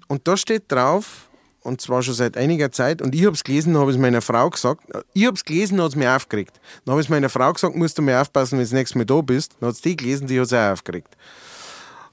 Und 0.08 0.28
da 0.28 0.38
steht 0.38 0.72
drauf, 0.72 1.28
und 1.62 1.82
zwar 1.82 2.02
schon 2.02 2.14
seit 2.14 2.38
einiger 2.38 2.72
Zeit, 2.72 3.02
und 3.02 3.14
ich 3.14 3.26
habe 3.26 3.36
es 3.36 3.44
gelesen, 3.44 3.78
habe 3.78 3.92
es 3.92 3.98
meiner 3.98 4.22
Frau 4.22 4.50
gesagt, 4.50 4.86
ich 5.14 5.26
habe 5.26 5.36
es 5.36 5.44
gelesen, 5.44 5.82
hat 5.82 5.90
es 5.90 5.96
mich 5.96 6.08
aufgeregt. 6.08 6.60
Dann 6.86 6.94
habe 6.94 7.02
ich 7.02 7.08
es 7.08 7.10
meiner 7.10 7.30
Frau 7.30 7.52
gesagt, 7.52 7.76
musst 7.76 7.98
du 7.98 8.02
mal 8.02 8.22
aufpassen, 8.22 8.54
wenn 8.54 8.60
du 8.60 8.66
das 8.66 8.72
nächste 8.74 8.98
Mal 8.98 9.06
da 9.06 9.22
bist. 9.22 9.56
Dann 9.60 9.68
hat 9.70 9.76
es 9.76 9.82
die 9.82 9.96
gelesen, 9.96 10.28
die 10.28 10.40
hat 10.40 10.48
es 10.48 10.54
auch 10.54 10.72
aufgeregt. 10.72 11.18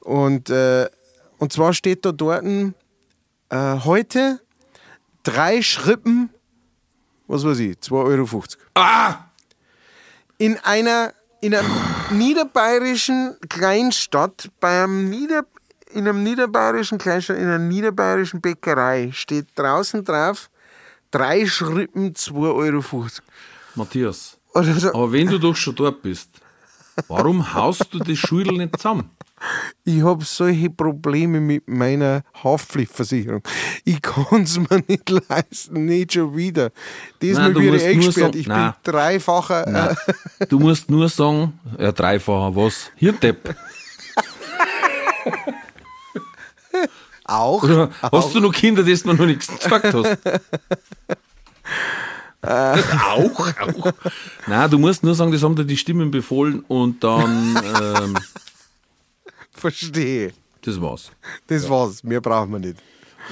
Und, 0.00 0.50
äh, 0.50 0.88
und 1.38 1.52
zwar 1.52 1.72
steht 1.72 2.04
da 2.04 2.12
dort, 2.12 2.44
äh, 2.44 3.78
heute 3.84 4.40
drei 5.22 5.62
Schrippen, 5.62 6.30
was 7.26 7.44
weiß 7.44 7.58
ich, 7.58 7.76
2,50 7.78 7.92
Euro. 7.92 8.42
Ah! 8.74 9.30
In 10.38 10.58
einer, 10.58 11.12
in 11.40 11.54
einer 11.54 11.68
niederbayerischen 12.10 13.36
Kleinstadt, 13.48 14.50
bei 14.60 14.82
einem 14.82 15.08
Nieder, 15.10 15.44
in 15.92 16.08
einem 16.08 16.22
niederbayerischen 16.22 16.98
Kleinstadt, 16.98 17.36
in 17.36 17.44
einer 17.44 17.58
niederbayerischen 17.58 18.40
Bäckerei 18.40 19.10
steht 19.12 19.46
draußen 19.54 20.04
drauf, 20.04 20.50
drei 21.10 21.46
Schrippen 21.46 22.14
2,50 22.14 22.54
Euro. 22.54 23.06
Matthias, 23.74 24.38
so, 24.52 24.88
aber 24.94 25.12
wenn 25.12 25.26
du 25.26 25.38
doch 25.38 25.56
schon 25.56 25.74
dort 25.74 26.02
bist, 26.02 26.30
warum 27.08 27.54
haust 27.54 27.92
du 27.92 27.98
das 27.98 28.18
Schudel 28.18 28.56
nicht 28.56 28.76
zusammen? 28.76 29.10
ich 29.84 30.02
habe 30.02 30.24
solche 30.24 30.70
Probleme 30.70 31.40
mit 31.40 31.68
meiner 31.68 32.22
Haftpflichtversicherung. 32.42 33.42
Ich 33.84 34.00
kann 34.00 34.42
es 34.42 34.58
mir 34.58 34.82
nicht 34.86 35.10
leisten, 35.28 35.84
nicht 35.84 36.14
schon 36.14 36.34
wieder. 36.36 36.70
Diesmal 37.20 37.50
ich 37.50 37.56
musst 37.56 37.66
nur 37.66 37.90
eingesperrt. 37.90 38.34
Ich 38.34 38.46
Nein. 38.46 38.72
bin 38.82 38.92
dreifacher. 38.92 39.66
Äh, 39.66 39.70
Nein. 39.70 39.96
Du 40.48 40.58
musst 40.58 40.90
nur 40.90 41.08
sagen, 41.08 41.58
ja, 41.78 41.92
dreifacher 41.92 42.56
was? 42.56 42.90
Hirndepp. 42.96 43.54
auch. 47.24 47.62
Oder 47.62 47.90
hast 48.00 48.34
du 48.34 48.40
noch 48.40 48.52
Kinder, 48.52 48.82
die 48.82 48.94
du 48.94 49.12
noch 49.12 49.26
nichts 49.26 49.46
gesagt 49.46 49.92
hast? 49.92 50.18
auch, 52.42 53.40
auch. 53.40 53.92
Nein, 54.46 54.70
du 54.70 54.78
musst 54.78 55.02
nur 55.02 55.14
sagen, 55.14 55.32
das 55.32 55.42
haben 55.42 55.56
dir 55.56 55.64
die 55.64 55.76
Stimmen 55.76 56.10
befohlen 56.10 56.60
und 56.68 57.02
dann, 57.02 57.58
ähm, 57.80 58.18
Verstehe. 59.52 60.32
das 60.62 60.80
war's. 60.80 61.10
Das 61.46 61.68
war's. 61.68 62.04
Mehr 62.04 62.20
brauchen 62.20 62.52
wir 62.52 62.58
nicht. 62.58 62.76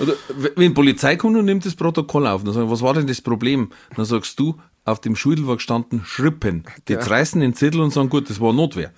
Oder 0.01 0.15
wenn 0.35 0.71
die 0.71 0.75
Polizei 0.75 1.17
kommt 1.17 1.37
und 1.37 1.45
nimmt 1.45 1.67
das 1.67 1.75
Protokoll 1.75 2.27
auf, 2.27 2.45
dann 2.45 2.55
sagen, 2.55 2.71
was 2.71 2.81
war 2.81 2.95
denn 2.95 3.07
das 3.07 3.21
Problem? 3.21 3.71
Dann 3.95 4.07
sagst 4.07 4.41
du, 4.41 4.59
auf 4.85 5.01
dem 5.01 5.15
Schudel 5.15 5.47
war 5.47 5.57
gestanden 5.57 6.03
Schrippen. 6.05 6.65
Die 6.89 6.95
jetzt 6.95 7.11
reißen 7.11 7.41
den 7.41 7.55
Zettel 7.55 7.81
und 7.81 7.93
sagen, 7.93 8.09
gut, 8.09 8.31
das 8.31 8.41
war 8.41 8.53
Notwehr. 8.53 8.93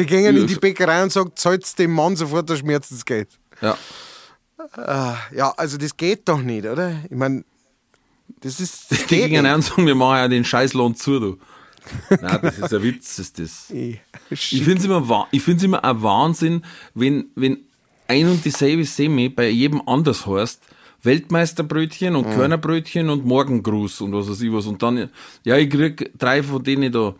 Die 0.00 0.06
gehen 0.06 0.36
in 0.36 0.46
die 0.46 0.54
Bäckerei 0.56 1.02
und 1.02 1.12
sagen, 1.12 1.32
zahlt 1.34 1.78
dem 1.78 1.92
Mann 1.92 2.16
sofort 2.16 2.48
das 2.50 2.58
Schmerzensgeld. 2.60 3.28
ja. 3.60 3.76
Ah, 4.76 5.16
ja, 5.34 5.52
also 5.56 5.78
das 5.78 5.96
geht 5.96 6.28
doch 6.28 6.42
nicht, 6.42 6.66
oder? 6.66 6.94
Ich 7.04 7.16
meine, 7.16 7.44
das 8.42 8.60
ist. 8.60 8.90
Das 8.90 9.06
Die 9.06 9.16
gingen 9.16 9.42
nicht. 9.42 9.46
an 9.46 9.54
und 9.56 9.62
sagen, 9.62 9.86
wir 9.86 9.94
machen 9.94 10.16
ja 10.18 10.28
den 10.28 10.44
Scheißlohn 10.44 10.94
zu, 10.94 11.18
du. 11.18 11.38
Nein, 12.20 12.38
das 12.42 12.58
ist 12.58 12.74
ein 12.74 12.82
Witz, 12.82 13.18
ist 13.18 13.38
das. 13.38 13.70
Ich, 13.72 13.98
Ich 14.52 14.62
finde 14.62 14.78
es 14.80 14.84
immer, 14.84 15.08
wa- 15.08 15.26
ich 15.32 15.42
find's 15.42 15.62
immer 15.62 15.82
ein 15.82 16.02
Wahnsinn, 16.02 16.62
wenn, 16.94 17.30
wenn 17.36 17.58
ein 18.06 18.28
und 18.28 18.44
dieselbe 18.44 18.84
Semi 18.84 19.30
bei 19.30 19.48
jedem 19.48 19.80
anders 19.88 20.26
heißt. 20.26 20.62
Weltmeisterbrötchen 21.02 22.14
und 22.14 22.30
Körnerbrötchen 22.30 23.08
und 23.08 23.24
Morgengruß 23.24 24.02
und 24.02 24.12
was 24.12 24.28
weiß 24.28 24.42
ich 24.42 24.52
was. 24.52 24.66
Und 24.66 24.82
dann, 24.82 25.08
ja, 25.44 25.56
ich 25.56 25.70
krieg 25.70 26.12
drei 26.18 26.42
von 26.42 26.62
denen 26.62 26.92
da, 26.92 27.14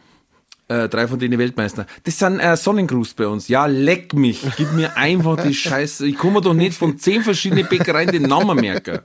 äh, 0.70 0.88
drei 0.88 1.08
von 1.08 1.18
denen 1.18 1.38
Weltmeister. 1.38 1.84
Das 2.04 2.18
sind 2.18 2.38
äh, 2.38 2.56
Sonnengruß 2.56 3.14
bei 3.14 3.26
uns. 3.26 3.48
Ja, 3.48 3.66
leck 3.66 4.14
mich. 4.14 4.42
Gib 4.56 4.72
mir 4.72 4.96
einfach 4.96 5.42
die 5.42 5.52
Scheiße. 5.52 6.06
Ich 6.06 6.22
mir 6.22 6.40
doch 6.40 6.54
nicht 6.54 6.78
von 6.78 6.96
zehn 6.96 7.24
verschiedenen 7.24 7.66
Bäckereien 7.68 8.12
den 8.12 8.22
Namen 8.22 8.56
merken. 8.60 9.00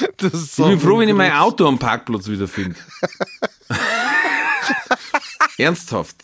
Ich 0.00 0.56
bin 0.56 0.80
froh, 0.80 0.98
wenn 1.00 1.08
ich 1.08 1.14
mein 1.14 1.32
Auto 1.32 1.66
am 1.66 1.78
Parkplatz 1.78 2.26
wiederfinde. 2.28 2.76
Ernsthaft. 5.58 6.16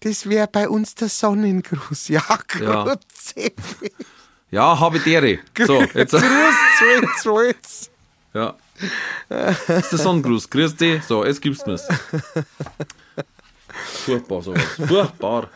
Das 0.00 0.28
wäre 0.28 0.46
bei 0.46 0.68
uns 0.68 0.94
der 0.94 1.08
Sonnengruß. 1.08 2.08
Ja, 2.08 2.24
Ja. 2.60 2.84
Gott 2.84 3.00
Ja, 4.50 4.78
habe 4.78 4.98
dere. 5.00 5.40
So, 5.66 5.82
jetzt. 5.94 6.12
Grüß, 6.12 6.22
Zwölz, 6.78 7.22
Zwölz. 7.22 7.90
Ja. 8.34 8.56
Das 9.28 9.68
ist 9.68 9.92
der 9.92 9.98
Sonnengruß. 9.98 10.50
Grüß 10.50 10.76
dich. 10.76 11.02
So, 11.04 11.24
jetzt 11.24 11.40
gibt's 11.40 11.66
mir's. 11.66 11.86
Furchtbar 14.04 14.42
sowas. 14.42 14.62
Furchtbar. 14.86 15.48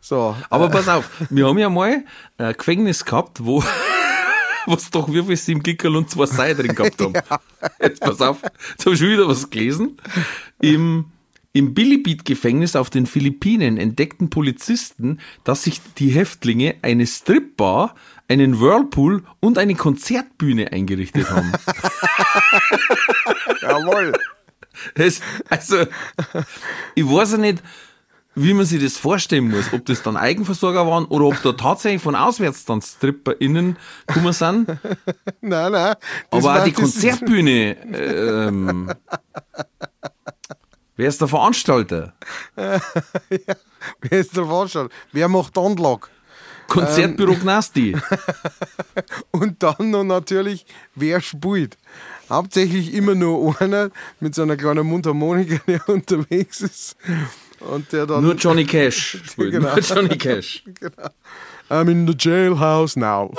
So, 0.00 0.36
Aber 0.48 0.68
pass 0.70 0.88
auf, 0.88 1.10
wir 1.28 1.46
haben 1.46 1.58
ja 1.58 1.68
mal 1.68 2.04
ein 2.38 2.54
Gefängnis 2.54 3.04
gehabt, 3.04 3.44
wo 3.44 3.62
was 4.66 4.90
doch 4.90 5.12
wie 5.12 5.22
viel 5.22 5.36
sieben 5.36 5.62
Gickerl 5.62 5.96
und 5.96 6.10
zwei 6.10 6.26
Sei 6.26 6.54
drin 6.54 6.74
gehabt 6.74 7.00
haben. 7.00 7.12
Jetzt 7.82 8.00
pass 8.00 8.20
auf, 8.20 8.42
jetzt 8.42 8.86
habe 8.86 8.94
ich 8.94 9.00
schon 9.00 9.10
wieder 9.10 9.28
was 9.28 9.50
gelesen. 9.50 9.96
Im, 10.60 11.06
im 11.52 11.74
Bilibid-Gefängnis 11.74 12.76
auf 12.76 12.90
den 12.90 13.06
Philippinen 13.06 13.76
entdeckten 13.76 14.30
Polizisten, 14.30 15.20
dass 15.44 15.64
sich 15.64 15.80
die 15.98 16.10
Häftlinge 16.10 16.76
eine 16.82 17.06
Stripbar, 17.06 17.94
einen 18.28 18.60
Whirlpool 18.60 19.24
und 19.40 19.58
eine 19.58 19.74
Konzertbühne 19.74 20.72
eingerichtet 20.72 21.30
haben. 21.30 21.52
jawohl. 23.62 24.12
Das, 24.94 25.20
also, 25.48 25.86
ich 26.94 27.04
weiß 27.04 27.32
ja 27.32 27.38
nicht, 27.38 27.62
wie 28.34 28.54
man 28.54 28.66
sich 28.66 28.82
das 28.82 28.96
vorstellen 28.96 29.48
muss, 29.48 29.72
ob 29.72 29.84
das 29.86 30.02
dann 30.02 30.16
Eigenversorger 30.16 30.86
waren 30.86 31.06
oder 31.06 31.26
ob 31.26 31.42
da 31.42 31.52
tatsächlich 31.52 32.02
von 32.02 32.14
auswärts 32.14 32.64
dann 32.64 32.80
StripperInnen 32.80 33.76
gekommen 34.06 34.32
sind. 34.32 34.68
Nein, 35.40 35.72
nein. 35.72 35.94
Aber 36.30 36.60
auch 36.60 36.64
die 36.64 36.72
Konzertbühne, 36.72 37.76
ähm, 37.92 38.92
wer 40.96 41.08
ist 41.08 41.20
der 41.20 41.28
Veranstalter? 41.28 42.12
Wer 42.56 44.20
ist 44.20 44.36
der 44.36 44.44
Veranstalter? 44.44 44.94
Wer 45.12 45.28
macht 45.28 45.56
Anlage? 45.56 46.08
Konzertbüro 46.68 47.34
Gnasti. 47.34 47.96
Und 49.32 49.62
dann 49.62 49.90
noch 49.90 50.04
natürlich, 50.04 50.64
wer 50.94 51.20
spielt. 51.20 51.76
Hauptsächlich 52.30 52.94
immer 52.94 53.14
nur 53.14 53.60
einer 53.60 53.90
mit 54.20 54.34
so 54.34 54.42
einer 54.42 54.56
kleinen 54.56 54.86
Mundharmonika, 54.86 55.60
der 55.66 55.88
unterwegs 55.88 56.60
ist. 56.60 56.96
Und 57.60 57.92
der 57.92 58.06
dann. 58.06 58.22
Nur 58.22 58.34
Johnny 58.34 58.64
Cash 58.64 59.22
spielt. 59.24 59.52
Genau. 59.52 59.74
Nur 59.74 59.80
Johnny 59.80 60.16
Cash. 60.16 60.62
I'm 61.70 61.90
in 61.90 62.06
the 62.06 62.14
jailhouse 62.16 62.96
now. 62.96 63.32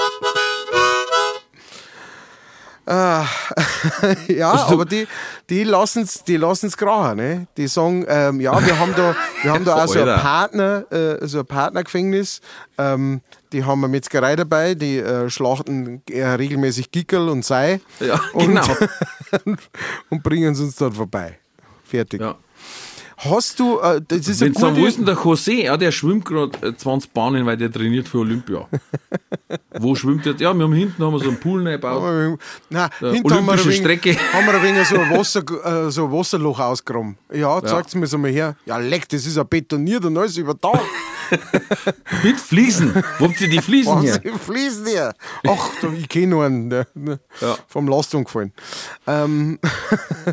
ja, 4.28 4.52
Also- 4.52 4.74
aber 4.74 4.86
die, 4.86 5.08
die 5.50 5.64
lassen 5.64 6.04
es 6.04 6.24
die 6.24 6.38
lassen's 6.38 6.76
krachen, 6.76 7.18
ne? 7.18 7.48
Die 7.56 7.68
sagen, 7.68 8.06
ähm, 8.08 8.40
ja, 8.42 8.66
wir 8.66 8.80
haben 8.80 8.94
da, 8.96 9.16
wir 9.44 9.54
haben 9.54 9.64
da 9.66 9.84
auch 9.84 9.88
so 9.88 10.00
ein. 10.00 10.06
Partner, 10.20 10.86
äh, 10.92 11.28
so 11.28 11.40
ein 11.40 11.46
Partnergefängnis. 11.46 12.42
Ähm, 12.78 13.22
die 13.52 13.64
haben 13.64 13.84
eine 13.84 13.92
Metzgerei 13.92 14.36
dabei, 14.36 14.74
die 14.76 14.98
äh, 14.98 15.30
schlachten 15.30 16.02
äh, 16.10 16.24
regelmäßig 16.26 16.92
Gickel 16.92 17.30
und 17.30 17.46
Sei 17.46 17.80
Ja, 18.00 18.20
und, 18.34 18.48
genau. 18.48 18.66
und 20.10 20.24
bringen 20.24 20.54
es 20.54 20.60
uns 20.60 20.76
dort 20.76 20.96
vorbei. 20.96 21.38
Fertig. 21.84 22.22
Ja. 22.22 22.36
Hast 23.22 23.60
du, 23.60 23.80
äh, 23.80 24.02
das 24.08 24.30
ist 24.30 24.40
Wenn 24.40 24.56
eine 24.56 24.60
sagen, 24.60 24.78
wo 24.82 24.86
ist 24.86 24.98
denn 24.98 25.04
gute, 25.06 25.16
der 25.18 25.24
José? 25.26 25.64
Ja, 25.66 25.76
der 25.76 25.92
schwimmt 25.92 26.24
gerade 26.24 26.76
20 26.78 27.12
Bahnen, 27.12 27.46
weil 27.46 27.58
der 27.58 27.70
trainiert 27.70 28.08
für 28.08 28.20
Olympia. 28.20 28.66
wo 29.80 29.94
schwimmt 29.94 30.26
der? 30.26 30.36
Ja, 30.38 30.54
wir 30.54 30.64
haben 30.64 30.72
hinten 30.74 31.04
haben 31.04 31.12
wir 31.14 31.20
so 31.20 31.28
einen 31.28 31.40
Pool 31.40 31.68
reingebaut. 31.68 32.02
Nein, 32.70 32.90
Ja, 33.02 33.12
hinten 33.12 33.34
haben 33.34 33.46
wir, 33.46 33.54
ein 33.54 33.60
olympische 33.60 33.66
wenig, 33.66 33.78
Strecke. 33.80 34.16
haben 34.34 34.46
wir 34.46 34.54
ein 34.54 34.64
wenig 34.64 34.88
so 34.88 34.96
ein, 34.96 35.10
Wasser, 35.18 35.44
äh, 35.88 35.92
so 35.92 36.06
ein 36.06 36.12
Wasserloch 36.14 36.60
ausgegraben. 36.60 37.18
Ja, 37.34 37.62
zeigt's 37.62 37.94
mir 37.94 38.08
so 38.08 38.18
mal 38.18 38.32
her. 38.32 38.56
Ja, 38.66 38.78
leck, 38.78 39.10
das 39.10 39.26
ist 39.26 39.36
ja 39.36 39.44
betoniert 39.44 40.06
und 40.06 40.18
alles 40.18 40.38
überdacht. 40.38 40.80
Mit 42.24 42.40
Fliesen. 42.40 42.92
Wo 43.20 43.26
habt 43.28 43.40
ihr 43.42 43.50
die 43.50 43.60
Fliesen 43.62 43.98
Was 43.98 44.04
her? 44.24 44.34
fließen 44.40 44.88
hier? 44.88 45.14
Ach, 45.48 45.70
ich 45.96 46.10
kenne 46.10 46.28
noch 46.28 46.42
einen, 46.42 46.70
der, 46.72 46.88
der 46.96 47.20
Ja. 47.42 47.56
vom 47.68 47.88
Last 47.88 48.16
umgefallen. 48.16 48.52
Ähm, 49.06 49.60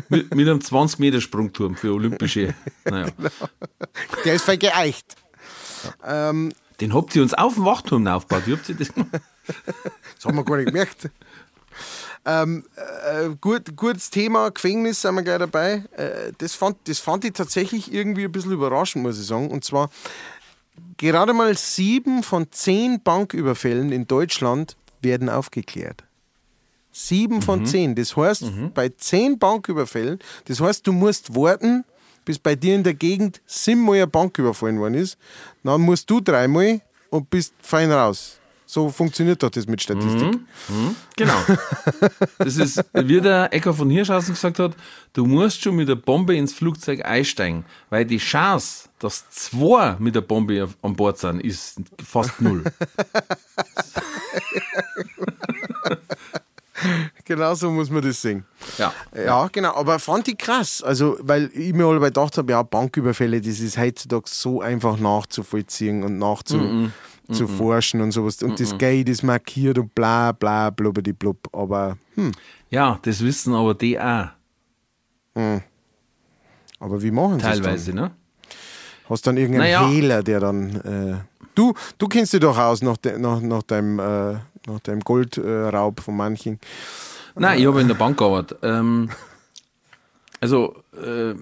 Mit, 0.09 0.33
mit 0.33 0.47
einem 0.47 0.57
20-Meter-Sprungturm 0.59 1.75
für 1.75 1.93
olympische. 1.93 2.55
Naja. 2.85 3.07
der 4.25 4.33
ist 4.33 4.45
voll 4.45 4.57
geeicht. 4.57 5.15
Ähm, 6.05 6.51
Den 6.79 6.93
habt 6.93 7.15
ihr 7.15 7.21
uns 7.21 7.33
auf 7.33 7.55
dem 7.55 7.65
Wachturm 7.65 8.07
aufgebaut. 8.07 8.47
Wie 8.47 8.53
habt 8.53 8.69
ihr 8.69 8.75
das 8.75 8.93
gemacht? 8.93 9.11
das 10.15 10.25
haben 10.25 10.35
wir 10.35 10.43
gar 10.43 10.57
nicht 10.57 10.67
gemerkt. 10.67 11.09
Ähm, 12.25 12.65
äh, 12.75 13.29
gut, 13.39 13.77
gutes 13.77 14.09
Thema, 14.09 14.49
Gefängnis 14.49 15.01
sind 15.01 15.15
wir 15.15 15.23
gleich 15.23 15.39
dabei. 15.39 15.83
Äh, 15.95 16.33
das, 16.37 16.55
fand, 16.55 16.77
das 16.85 16.99
fand 16.99 17.23
ich 17.23 17.33
tatsächlich 17.33 17.93
irgendwie 17.93 18.25
ein 18.25 18.31
bisschen 18.31 18.51
überraschend, 18.51 19.03
muss 19.03 19.19
ich 19.19 19.25
sagen. 19.25 19.49
Und 19.49 19.63
zwar, 19.63 19.89
gerade 20.97 21.33
mal 21.33 21.55
sieben 21.55 22.23
von 22.23 22.51
zehn 22.51 23.01
Banküberfällen 23.01 23.93
in 23.93 24.07
Deutschland 24.07 24.75
werden 25.01 25.29
aufgeklärt. 25.29 26.03
Sieben 26.91 27.41
von 27.41 27.65
zehn. 27.65 27.95
Das 27.95 28.17
heißt, 28.17 28.73
bei 28.73 28.89
zehn 28.89 29.37
Banküberfällen, 29.37 30.19
das 30.45 30.59
heißt, 30.59 30.85
du 30.85 30.91
musst 30.91 31.35
warten, 31.35 31.85
bis 32.27 32.37
bei 32.37 32.55
dir 32.55 32.75
in 32.75 32.83
der 32.83 32.93
Gegend 32.93 33.41
siebenmal 33.45 33.95
eine 33.95 34.07
Bank 34.07 34.37
überfallen 34.37 34.79
worden 34.79 34.95
ist. 34.95 35.17
Dann 35.63 35.79
musst 35.79 36.09
du 36.09 36.19
dreimal 36.19 36.81
und 37.09 37.29
bist 37.29 37.53
fein 37.61 37.89
raus. 37.89 38.37
So 38.65 38.89
funktioniert 38.89 39.41
doch 39.41 39.49
das 39.49 39.65
mit 39.65 39.81
Statistik. 39.81 40.41
Genau. 41.15 41.41
Das 42.37 42.57
ist, 42.57 42.83
wie 42.93 43.21
der 43.21 43.53
Ecker 43.53 43.73
von 43.73 43.89
Hirschhausen 43.89 44.33
gesagt 44.33 44.59
hat, 44.59 44.75
du 45.13 45.25
musst 45.25 45.61
schon 45.61 45.77
mit 45.77 45.87
der 45.87 45.95
Bombe 45.95 46.35
ins 46.35 46.51
Flugzeug 46.51 47.05
einsteigen, 47.05 47.63
weil 47.89 48.03
die 48.03 48.17
Chance, 48.17 48.89
dass 48.99 49.29
zwei 49.29 49.95
mit 49.99 50.15
der 50.15 50.21
Bombe 50.21 50.67
an 50.81 50.97
Bord 50.97 51.17
sind, 51.17 51.39
ist 51.39 51.79
fast 52.03 52.41
null. 52.41 52.65
Genau 57.27 57.53
so 57.55 57.69
muss 57.69 57.89
man 57.89 58.01
das 58.01 58.21
sehen. 58.21 58.45
Ja. 58.77 58.93
Ja, 59.13 59.49
genau. 59.51 59.75
Aber 59.75 59.99
fand 59.99 60.27
ich 60.29 60.37
krass. 60.37 60.81
Also, 60.81 61.17
weil 61.21 61.51
ich 61.53 61.73
mir 61.73 61.85
alle 61.85 61.99
gedacht 61.99 62.37
habe, 62.37 62.51
ja, 62.53 62.63
Banküberfälle, 62.63 63.41
das 63.41 63.59
ist 63.59 63.77
heutzutage 63.77 64.23
so 64.27 64.61
einfach 64.61 64.97
nachzuvollziehen 64.97 66.03
und 66.03 66.17
nachzu 66.17 66.89
zu 67.31 67.47
forschen 67.47 67.99
und 67.99 68.11
sowas. 68.11 68.41
Und 68.41 68.59
das 68.59 68.77
Geld 68.77 69.09
ist 69.09 69.23
markiert 69.23 69.77
und 69.77 69.93
bla 69.93 70.31
bla 70.31 70.69
blubbidi 70.69 71.11
blub. 71.11 71.49
Aber, 71.51 71.97
hm, 72.15 72.31
Ja, 72.69 72.97
das 73.01 73.21
wissen 73.21 73.53
aber 73.53 73.73
die 73.73 73.99
auch, 73.99 74.29
aber 76.79 77.01
wie 77.01 77.11
machen 77.11 77.39
sie 77.39 77.45
das 77.45 77.57
teilweise, 77.57 77.93
ne? 77.93 78.11
Hast 79.09 79.25
dann 79.25 79.37
irgendeinen 79.37 79.71
Naja. 79.71 79.87
Hehler, 79.87 80.23
der 80.23 80.39
dann. 80.39 80.75
Äh, 80.81 81.45
du, 81.55 81.73
du 81.97 82.07
kennst 82.07 82.33
dich 82.33 82.39
doch 82.39 82.57
aus 82.57 82.81
nach, 82.81 82.97
de, 82.97 83.17
nach, 83.17 83.39
nach 83.41 83.63
deinem, 83.63 83.99
äh, 83.99 84.33
nach 84.67 84.79
deinem 84.83 84.99
Goldraub 85.01 85.99
von 86.01 86.15
manchen. 86.15 86.59
Nein, 87.39 87.59
ich 87.59 87.67
habe 87.67 87.81
in 87.81 87.87
der 87.87 87.95
Bank 87.95 88.17
gearbeitet. 88.17 88.59
Ähm, 88.63 89.09
also, 90.39 90.75
äh, 90.93 91.35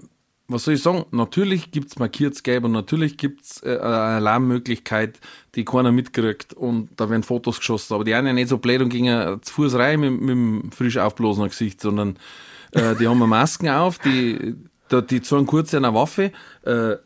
was 0.48 0.64
soll 0.64 0.74
ich 0.74 0.82
sagen? 0.82 1.04
Natürlich 1.10 1.70
gibt 1.70 1.88
es 1.88 1.98
markiertes 1.98 2.42
Gelb 2.42 2.64
und 2.64 2.72
natürlich 2.72 3.16
gibt 3.16 3.42
es 3.42 3.62
äh, 3.62 3.78
eine 3.78 4.16
Alarmmöglichkeit, 4.16 5.18
die 5.54 5.64
keiner 5.64 5.92
mitkriegt 5.92 6.52
und 6.52 6.90
da 6.96 7.10
werden 7.10 7.22
Fotos 7.22 7.58
geschossen. 7.58 7.94
Aber 7.94 8.04
die 8.04 8.14
einen 8.14 8.28
ja 8.28 8.32
nicht 8.32 8.48
so 8.48 8.58
blöd 8.58 8.80
und 8.80 8.90
gingen 8.90 9.42
zu 9.42 9.54
Fuß 9.54 9.74
rein 9.74 10.00
mit, 10.00 10.20
mit 10.20 10.30
dem 10.30 10.72
frisch 10.72 10.98
aufblasenen 10.98 11.48
Gesicht, 11.48 11.80
sondern 11.80 12.18
äh, 12.72 12.94
die 12.94 13.08
haben 13.08 13.18
Masken 13.18 13.68
auf, 13.68 13.98
die, 13.98 14.54
da, 14.88 15.00
die 15.00 15.22
zeigen 15.22 15.46
kurz 15.46 15.74
eine 15.74 15.92
Waffe. 15.94 16.30
Äh, 16.64 16.96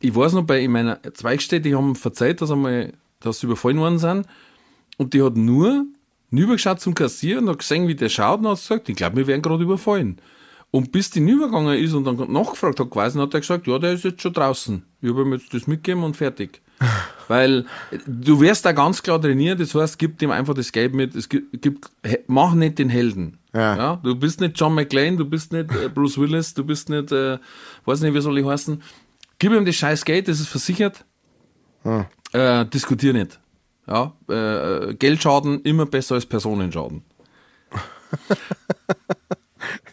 ich 0.00 0.14
weiß 0.14 0.32
noch, 0.34 0.44
bei 0.44 0.60
in 0.60 0.72
meiner 0.72 1.02
Zweigstelle, 1.12 1.60
die 1.60 1.74
haben 1.74 1.96
verzeiht, 1.96 2.40
dass 2.40 2.50
einmal, 2.50 2.92
dass 3.20 3.40
sie 3.40 3.46
überfallen 3.46 3.78
worden 3.78 3.98
sind. 3.98 4.26
Und 4.96 5.12
die 5.12 5.22
hat 5.22 5.36
nur 5.36 5.86
rübergeschaut 6.32 6.80
zum 6.80 6.94
Kassier 6.94 7.38
und 7.38 7.48
hat 7.48 7.58
gesehen, 7.58 7.88
wie 7.88 7.94
der 7.94 8.08
schaut 8.08 8.40
und 8.40 8.48
hat 8.48 8.58
gesagt, 8.58 8.88
ich 8.88 8.96
glaube, 8.96 9.16
wir 9.16 9.26
werden 9.26 9.42
gerade 9.42 9.62
überfallen. 9.62 10.20
Und 10.70 10.92
bis 10.92 11.10
die 11.10 11.20
rübergegangen 11.24 11.78
ist 11.78 11.94
und 11.94 12.04
dann 12.04 12.30
nachgefragt 12.30 12.78
hat 12.78 12.90
quasi, 12.90 13.18
hat 13.18 13.32
er 13.32 13.40
gesagt, 13.40 13.66
ja, 13.66 13.78
der 13.78 13.92
ist 13.92 14.04
jetzt 14.04 14.20
schon 14.20 14.34
draußen. 14.34 14.84
Ich 15.00 15.08
habe 15.08 15.22
ihm 15.22 15.32
jetzt 15.32 15.54
das 15.54 15.66
mitgegeben 15.66 16.04
und 16.04 16.16
fertig. 16.16 16.60
Weil 17.28 17.64
äh, 17.90 17.98
du 18.06 18.40
wirst 18.40 18.64
da 18.64 18.72
ganz 18.72 19.02
klar 19.02 19.20
trainiert, 19.20 19.60
das 19.60 19.74
heißt, 19.74 19.98
gib 19.98 20.20
ihm 20.20 20.30
einfach 20.30 20.54
das 20.54 20.70
Geld 20.70 20.94
mit, 20.94 21.14
es 21.14 21.28
gibt, 21.28 21.90
mach 22.26 22.54
nicht 22.54 22.78
den 22.78 22.90
Helden. 22.90 23.38
Ja. 23.54 23.96
du 23.96 24.14
bist 24.14 24.40
nicht 24.40 24.60
John 24.60 24.74
McClane, 24.74 25.16
du 25.16 25.24
bist 25.24 25.52
nicht 25.52 25.74
äh, 25.74 25.88
Bruce 25.88 26.18
Willis, 26.18 26.54
du 26.54 26.64
bist 26.64 26.90
nicht, 26.90 27.10
äh, 27.12 27.38
weiß 27.86 28.02
nicht, 28.02 28.14
wie 28.14 28.20
soll 28.20 28.38
ich 28.38 28.46
heißen. 28.46 28.82
Gib 29.38 29.52
ihm 29.52 29.64
das 29.64 29.74
scheiß 29.74 30.04
Geld, 30.04 30.28
das 30.28 30.38
ist 30.38 30.48
versichert. 30.48 31.04
Äh, 32.32 32.66
diskutier 32.66 33.14
nicht. 33.14 33.40
Ja, 33.88 34.12
äh, 34.28 34.94
Geldschaden 34.94 35.62
immer 35.62 35.86
besser 35.86 36.16
als 36.16 36.26
Personenschaden. 36.26 37.02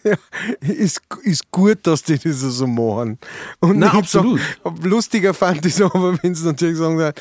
ist, 0.61 1.01
ist 1.23 1.51
gut, 1.51 1.79
dass 1.83 2.03
die 2.03 2.17
das 2.17 2.39
so 2.39 2.67
machen. 2.67 3.17
Und 3.59 3.79
Na, 3.79 3.87
nicht 3.87 3.95
absolut. 3.95 4.41
So, 4.63 4.73
lustiger 4.83 5.33
fand 5.33 5.65
ich 5.65 5.73
es 5.73 5.81
aber, 5.81 6.17
wenn 6.23 6.35
sie 6.35 6.45
natürlich 6.45 6.77
sagen, 6.77 6.97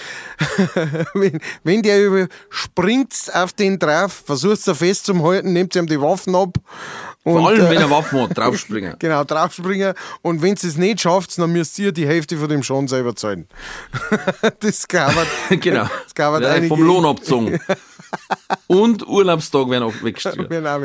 wenn, 1.15 1.41
wenn 1.63 1.83
der 1.83 2.05
über, 2.05 2.29
springt 2.51 3.15
auf 3.33 3.53
den 3.53 3.79
drauf, 3.79 4.25
versucht 4.27 4.67
er 4.67 4.75
festzuhalten, 4.75 5.53
nimmt 5.53 5.75
ihm 5.77 5.87
die 5.87 6.01
Waffen 6.01 6.35
ab. 6.35 6.59
Und, 7.25 7.39
Vor 7.39 7.49
allem, 7.49 7.67
äh, 7.67 7.71
wenn 7.71 7.79
er 7.81 7.91
Waffen 7.91 8.21
hat, 8.21 8.37
draufspringen. 8.37 8.97
Genau, 8.99 9.25
draufspringen. 9.25 9.95
Und 10.21 10.43
wenn 10.43 10.57
sie 10.57 10.69
es 10.69 10.77
nicht 10.77 11.01
schafft, 11.01 11.37
dann 11.39 11.53
müsst 11.53 11.79
ihr 11.79 11.91
die 11.91 12.07
Hälfte 12.07 12.37
von 12.37 12.49
dem 12.51 12.63
Schaden 12.63 12.87
selber 12.87 13.17
zahlen. 13.17 13.49
das 14.61 14.87
covert, 14.87 15.27
genau. 15.61 15.89
das 16.05 16.15
covert 16.15 16.43
Ja, 16.43 16.51
einige- 16.51 16.69
vom 16.69 16.83
Lohn 16.83 17.07
abgezogen. 17.07 17.59
Und 18.67 19.07
Urlaubstag 19.09 19.71
werden 19.71 19.85
auch 19.85 20.03
weggestrichen. 20.03 20.49
Genau, 20.49 20.81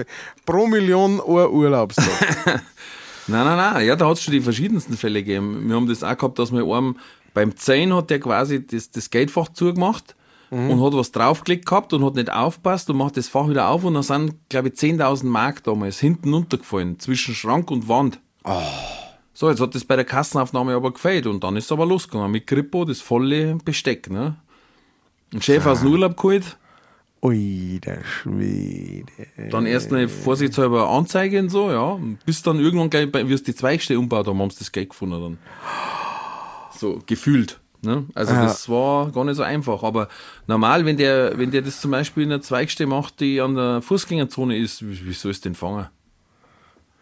pro 0.46 0.66
Million 0.66 1.20
ein 1.20 1.26
Urlaubstag. 1.26 2.06
Nein, 3.28 3.46
nein, 3.46 3.58
nein. 3.58 3.86
Ja, 3.86 3.96
da 3.96 4.08
hat 4.08 4.18
es 4.18 4.24
schon 4.24 4.32
die 4.34 4.42
verschiedensten 4.42 4.98
Fälle 4.98 5.22
gegeben. 5.22 5.68
Wir 5.68 5.76
haben 5.76 5.88
das 5.88 6.04
auch 6.04 6.18
gehabt, 6.18 6.40
dass 6.40 6.52
wir 6.52 6.64
einem 6.64 6.98
beim 7.34 7.56
Zehn 7.56 7.94
hat 7.94 8.10
der 8.10 8.20
quasi 8.20 8.66
das, 8.66 8.90
das 8.90 9.10
Geldfach 9.10 9.50
zugemacht 9.50 10.16
und 10.52 10.84
hat 10.84 10.94
was 10.94 11.12
draufgelegt 11.12 11.66
gehabt 11.66 11.94
und 11.94 12.04
hat 12.04 12.16
nicht 12.16 12.32
aufpasst 12.32 12.90
und 12.90 12.98
macht 12.98 13.18
das 13.18 13.28
Fach 13.28 13.48
wieder 13.50 13.68
auf 13.70 13.84
und 13.84 13.94
dann 13.94 14.04
sind, 14.04 14.34
glaube 14.50 14.70
ich, 14.70 14.74
10.000 14.76 15.26
Mark 15.26 15.64
damals 15.64 16.00
hinten 16.00 16.34
runtergefallen, 16.34 16.98
zwischen 17.00 17.36
Schrank 17.36 17.70
und 17.72 17.88
Wand. 17.88 18.20
So, 19.34 19.50
jetzt 19.50 19.62
hat 19.62 19.76
das 19.76 19.86
bei 19.86 19.96
der 19.96 20.06
Kassenaufnahme 20.06 20.74
aber 20.74 20.92
gefällt 20.92 21.28
und 21.28 21.44
dann 21.44 21.56
ist 21.56 21.66
es 21.66 21.72
aber 21.72 21.86
losgegangen 21.86 22.32
mit 22.32 22.48
Kripo, 22.48 22.84
das 22.86 23.00
volle 23.00 23.56
Besteck, 23.64 24.10
ne? 24.10 24.36
Ein 25.34 25.42
Chef 25.42 25.66
aus 25.68 25.82
dem 25.82 25.92
Urlaub 25.92 26.18
geholt, 26.18 26.58
Ui, 27.22 27.80
der 27.86 28.02
Schwede. 28.04 29.12
dann 29.52 29.66
erst 29.66 29.92
eine 29.94 30.08
vorsichtshalber 30.08 30.90
Anzeige 30.90 31.40
und 31.40 31.50
so, 31.50 31.70
ja. 31.70 32.00
Bis 32.26 32.42
dann 32.42 32.60
irgendwann 32.60 32.90
gleich, 32.90 33.12
bei- 33.12 33.28
wie 33.28 33.34
es 33.34 33.44
die 33.44 33.54
Zweigstelle 33.54 34.00
umbaut 34.00 34.26
haben, 34.26 34.40
haben 34.42 34.50
sie 34.50 34.60
das 34.60 34.72
Geld 34.72 34.90
gefunden 34.90 35.22
dann. 35.22 35.38
So, 36.78 37.00
gefühlt. 37.06 37.60
Ne? 37.82 38.06
Also 38.14 38.34
das 38.34 38.68
war 38.68 39.12
gar 39.12 39.24
nicht 39.24 39.38
so 39.38 39.44
einfach. 39.44 39.84
Aber 39.84 40.10
normal, 40.48 40.86
wenn 40.86 40.98
der, 40.98 41.38
wenn 41.38 41.52
der 41.52 41.62
das 41.62 41.80
zum 41.80 41.92
Beispiel 41.92 42.24
in 42.24 42.32
einer 42.32 42.42
Zweigstelle 42.42 42.90
macht, 42.90 43.22
die 43.22 43.40
an 43.40 43.56
der 43.56 43.82
Fußgängerzone 43.82 44.58
ist, 44.58 44.82
wie, 44.88 45.14
soll 45.14 45.32
es 45.32 45.42
den 45.42 45.56
fangen? 45.56 45.88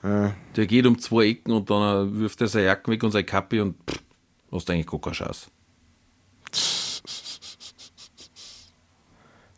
Der 0.04 0.68
geht 0.68 0.86
um 0.86 1.00
zwei 1.00 1.26
Ecken 1.26 1.52
und 1.52 1.70
dann 1.70 2.08
äh, 2.08 2.20
wirft 2.20 2.40
er 2.42 2.48
seine 2.48 2.66
Jacken 2.68 2.94
weg 2.94 3.04
und 3.04 3.12
seine 3.12 3.24
Kappe 3.24 3.62
und 3.62 3.76
pff, 3.90 4.00
hast 4.52 4.70
eigentlich 4.70 4.86
gar 4.86 5.02
keine 5.02 5.16
Chance. 5.16 5.48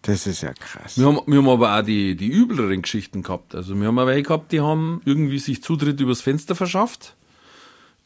Das 0.01 0.25
ist 0.25 0.41
ja 0.41 0.53
krass. 0.53 0.97
Wir 0.97 1.05
haben, 1.05 1.19
wir 1.27 1.37
haben 1.37 1.49
aber 1.49 1.77
auch 1.77 1.83
die, 1.83 2.15
die 2.15 2.29
übleren 2.29 2.81
Geschichten 2.81 3.21
gehabt. 3.21 3.53
Also 3.53 3.79
wir 3.79 3.87
haben 3.87 3.99
auch 3.99 4.07
welche 4.07 4.23
gehabt, 4.23 4.53
die 4.53 4.61
haben 4.61 5.01
irgendwie 5.03 5.37
sich 5.37 5.61
Zutritt 5.61 5.99
übers 5.99 6.21
Fenster 6.21 6.55
verschafft 6.55 7.17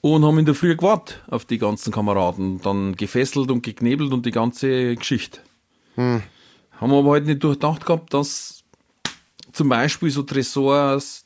und 0.03 0.25
haben 0.25 0.37
in 0.37 0.45
der 0.45 0.53
Früh 0.53 0.75
gewartet 0.75 1.21
auf 1.29 1.45
die 1.45 1.57
ganzen 1.57 1.93
Kameraden. 1.93 2.59
Dann 2.61 2.97
gefesselt 2.97 3.49
und 3.49 3.63
geknebelt 3.63 4.11
und 4.11 4.25
die 4.25 4.31
ganze 4.31 4.97
Geschichte. 4.97 5.39
Haben 5.95 6.93
aber 6.93 7.11
halt 7.11 7.25
nicht 7.25 7.41
durchdacht 7.41 7.85
gehabt, 7.85 8.13
dass 8.13 8.63
zum 9.53 9.69
Beispiel 9.69 10.09
so 10.09 10.23
Tresors, 10.23 11.25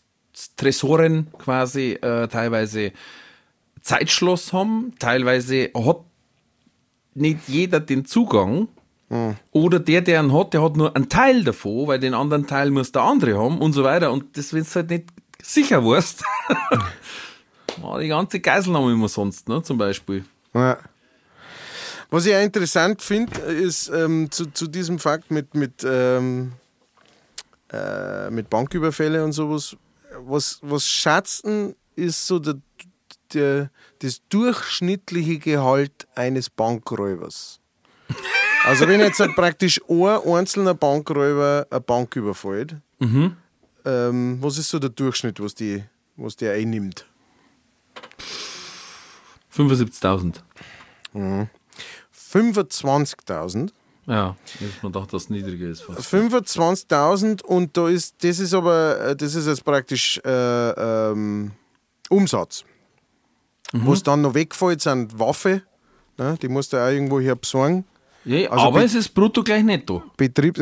Tresoren 0.57 1.27
quasi 1.39 1.93
äh, 1.93 2.27
teilweise 2.27 2.91
Zeitschloss 3.81 4.53
haben, 4.53 4.93
teilweise 4.99 5.71
hat 5.73 6.01
nicht 7.15 7.47
jeder 7.47 7.79
den 7.79 8.05
Zugang. 8.05 8.67
Oder 9.51 9.79
der, 9.79 10.01
der 10.01 10.19
einen 10.19 10.33
hat, 10.33 10.53
der 10.53 10.61
hat 10.61 10.77
nur 10.77 10.95
einen 10.95 11.09
Teil 11.09 11.43
davon, 11.43 11.87
weil 11.87 11.97
den 11.97 12.13
anderen 12.13 12.45
Teil 12.45 12.69
muss 12.69 12.91
der 12.91 13.01
andere 13.01 13.39
haben 13.39 13.57
und 13.57 13.73
so 13.73 13.83
weiter. 13.83 14.11
Und 14.11 14.37
das, 14.37 14.53
wenn 14.53 14.63
du 14.63 14.69
halt 14.69 14.89
nicht 14.91 15.05
sicher 15.41 15.83
warst, 15.83 16.23
war 17.81 17.99
die 17.99 18.07
ganze 18.07 18.39
Geiselnahme 18.39 18.91
immer 18.91 19.09
sonst, 19.09 19.47
ne, 19.47 19.61
zum 19.63 19.77
Beispiel. 19.77 20.25
Ja. 20.53 20.77
Was 22.09 22.25
ich 22.25 22.33
auch 22.33 22.41
interessant 22.41 23.01
finde, 23.01 23.39
ist 23.41 23.89
ähm, 23.89 24.31
zu, 24.31 24.45
zu 24.51 24.67
diesem 24.67 24.97
Fakt 24.97 25.29
mit, 25.29 25.53
mit, 25.55 25.85
ähm, 25.85 26.53
äh, 27.71 28.29
mit 28.29 28.49
Banküberfälle 28.49 29.23
und 29.23 29.33
sowas. 29.33 29.75
Was, 30.19 30.59
was 30.61 30.87
schätzen 30.87 31.75
ist 31.95 32.25
so 32.25 32.39
der, 32.39 32.55
der, 33.33 33.69
das 33.99 34.21
durchschnittliche 34.29 35.39
Gehalt 35.39 36.07
eines 36.15 36.49
Bankräubers. 36.49 37.59
Also 38.63 38.87
wenn 38.87 38.99
jetzt 38.99 39.19
halt 39.19 39.35
praktisch 39.35 39.81
ein 39.89 40.19
einzelner 40.25 40.73
Bankräuber 40.73 41.67
eine 41.69 41.81
Bank 41.81 42.15
überfällt, 42.15 42.77
ähm, 43.85 44.37
was 44.41 44.57
ist 44.57 44.69
so 44.69 44.79
der 44.79 44.89
Durchschnitt, 44.89 45.41
was, 45.41 45.55
die, 45.55 45.83
was 46.15 46.35
der 46.35 46.53
einnimmt? 46.53 47.05
75.000. 49.55 50.35
25.000. 51.13 53.69
Ja, 54.05 54.35
jetzt 54.59 54.83
man 54.83 54.91
gedacht, 54.93 55.11
dass 55.11 55.23
es 55.23 55.29
niedriger 55.29 55.67
ist. 55.67 55.81
Fast. 55.81 56.13
25.000 56.13 57.43
und 57.43 57.75
da 57.75 57.89
ist, 57.89 58.23
das 58.23 58.39
ist 58.39 58.53
aber, 58.53 58.99
äh, 59.01 59.15
das 59.15 59.35
ist 59.35 59.47
jetzt 59.47 59.65
praktisch 59.65 60.21
äh, 60.23 60.29
ähm, 61.11 61.51
Umsatz. 62.09 62.63
Was 63.73 64.01
dann 64.01 64.21
noch 64.21 64.33
wegfällt, 64.33 64.81
sind 64.81 65.19
Waffe. 65.19 65.61
Ne? 66.17 66.37
Die 66.41 66.47
musst 66.47 66.71
du 66.71 66.77
auch 66.77 66.87
irgendwo 66.89 67.19
hier 67.19 67.35
besorgen. 67.35 67.83
Ja, 68.23 68.49
Also 68.49 68.65
aber 68.65 68.83
es 68.83 68.95
ist 68.95 69.09
brutto 69.09 69.43
gleich 69.43 69.63
netto. 69.63 70.03
Betrieb 70.15 70.57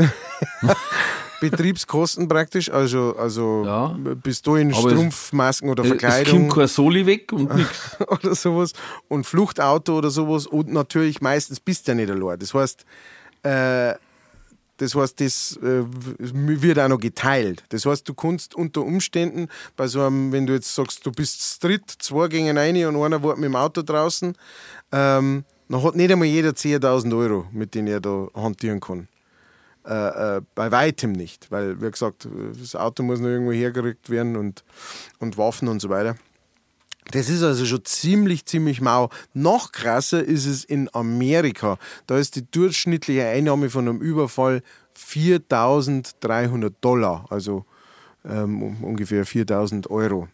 Betriebskosten 1.49 2.27
praktisch, 2.27 2.69
also, 2.71 3.15
also 3.17 3.63
Ja. 3.65 3.97
Pistolen, 4.23 4.73
Aber 4.73 4.87
es- 4.87 4.93
Strumpfmasken 4.93 5.69
oder 5.69 5.83
Es 5.83 5.89
kommt 5.89 6.01
Verkleidung 6.01 6.49
kein 6.49 6.67
Soli 6.67 7.05
weg 7.05 7.31
und 7.33 7.49
nix. 7.55 7.97
oder 8.07 8.35
sowas 8.35 8.73
und 9.07 9.25
Fluchtauto 9.25 9.97
oder 9.97 10.09
sowas 10.09 10.47
und 10.47 10.71
natürlich 10.71 11.21
meistens 11.21 11.59
bist 11.59 11.87
du 11.87 11.91
ja 11.91 11.95
nicht 11.95 12.09
allein. 12.11 12.39
Das 12.39 12.53
heißt, 12.53 12.85
äh, 13.43 13.93
das 14.77 14.93
heißt, 14.93 15.21
das 15.21 15.57
äh, 15.63 15.83
wird 16.19 16.79
auch 16.79 16.89
noch 16.89 16.99
geteilt. 16.99 17.63
Das 17.69 17.85
heißt, 17.85 18.09
du 18.09 18.13
kannst 18.13 18.55
unter 18.55 18.81
Umständen 18.81 19.47
bei 19.77 19.87
so 19.87 20.01
einem, 20.01 20.33
wenn 20.33 20.45
du 20.45 20.53
jetzt 20.53 20.75
sagst, 20.75 21.05
du 21.05 21.11
bist 21.13 21.63
dritt, 21.63 21.89
zwei 21.99 22.27
gehen 22.27 22.57
rein 22.57 22.75
und 22.85 23.01
einer 23.01 23.23
wartet 23.23 23.39
mit 23.39 23.45
dem 23.49 23.55
Auto 23.55 23.83
draußen, 23.83 24.35
ähm, 24.91 25.45
dann 25.69 25.81
hat 25.83 25.95
nicht 25.95 26.11
einmal 26.11 26.27
jeder 26.27 26.49
10.000 26.49 27.17
Euro, 27.17 27.45
mit 27.53 27.73
denen 27.73 27.87
er 27.87 28.01
da 28.01 28.27
hantieren 28.35 28.81
kann. 28.81 29.07
Äh, 29.87 30.37
äh, 30.37 30.41
bei 30.55 30.71
weitem 30.71 31.11
nicht, 31.11 31.51
weil, 31.51 31.79
wie 31.79 31.91
gesagt, 31.91 32.27
das 32.59 32.75
Auto 32.75 33.03
muss 33.03 33.19
noch 33.19 33.27
irgendwo 33.27 33.51
hergerückt 33.51 34.09
werden 34.09 34.35
und, 34.35 34.63
und 35.19 35.37
Waffen 35.37 35.67
und 35.67 35.79
so 35.79 35.89
weiter. 35.89 36.15
Das 37.11 37.29
ist 37.29 37.43
also 37.43 37.65
schon 37.65 37.85
ziemlich, 37.85 38.45
ziemlich 38.45 38.81
mau. 38.81 39.09
Noch 39.33 39.71
krasser 39.71 40.23
ist 40.23 40.47
es 40.47 40.63
in 40.63 40.89
Amerika. 40.93 41.77
Da 42.07 42.17
ist 42.17 42.35
die 42.35 42.49
durchschnittliche 42.49 43.27
Einnahme 43.27 43.69
von 43.69 43.87
einem 43.87 44.01
Überfall 44.01 44.63
4.300 44.97 46.73
Dollar, 46.81 47.25
also 47.29 47.65
ähm, 48.27 48.83
ungefähr 48.83 49.25
4.000 49.25 49.89
Euro. 49.89 50.27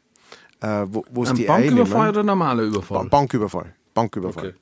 Äh, 0.61 0.85
wo, 0.87 1.25
Ein 1.25 1.35
die 1.35 1.43
Banküberfall 1.43 1.55
einnehmen. 1.55 2.09
oder 2.09 2.23
normaler 2.23 2.63
Überfall? 2.63 3.09
Banküberfall. 3.09 3.73
Banküberfall. 3.93 4.49
Okay. 4.49 4.57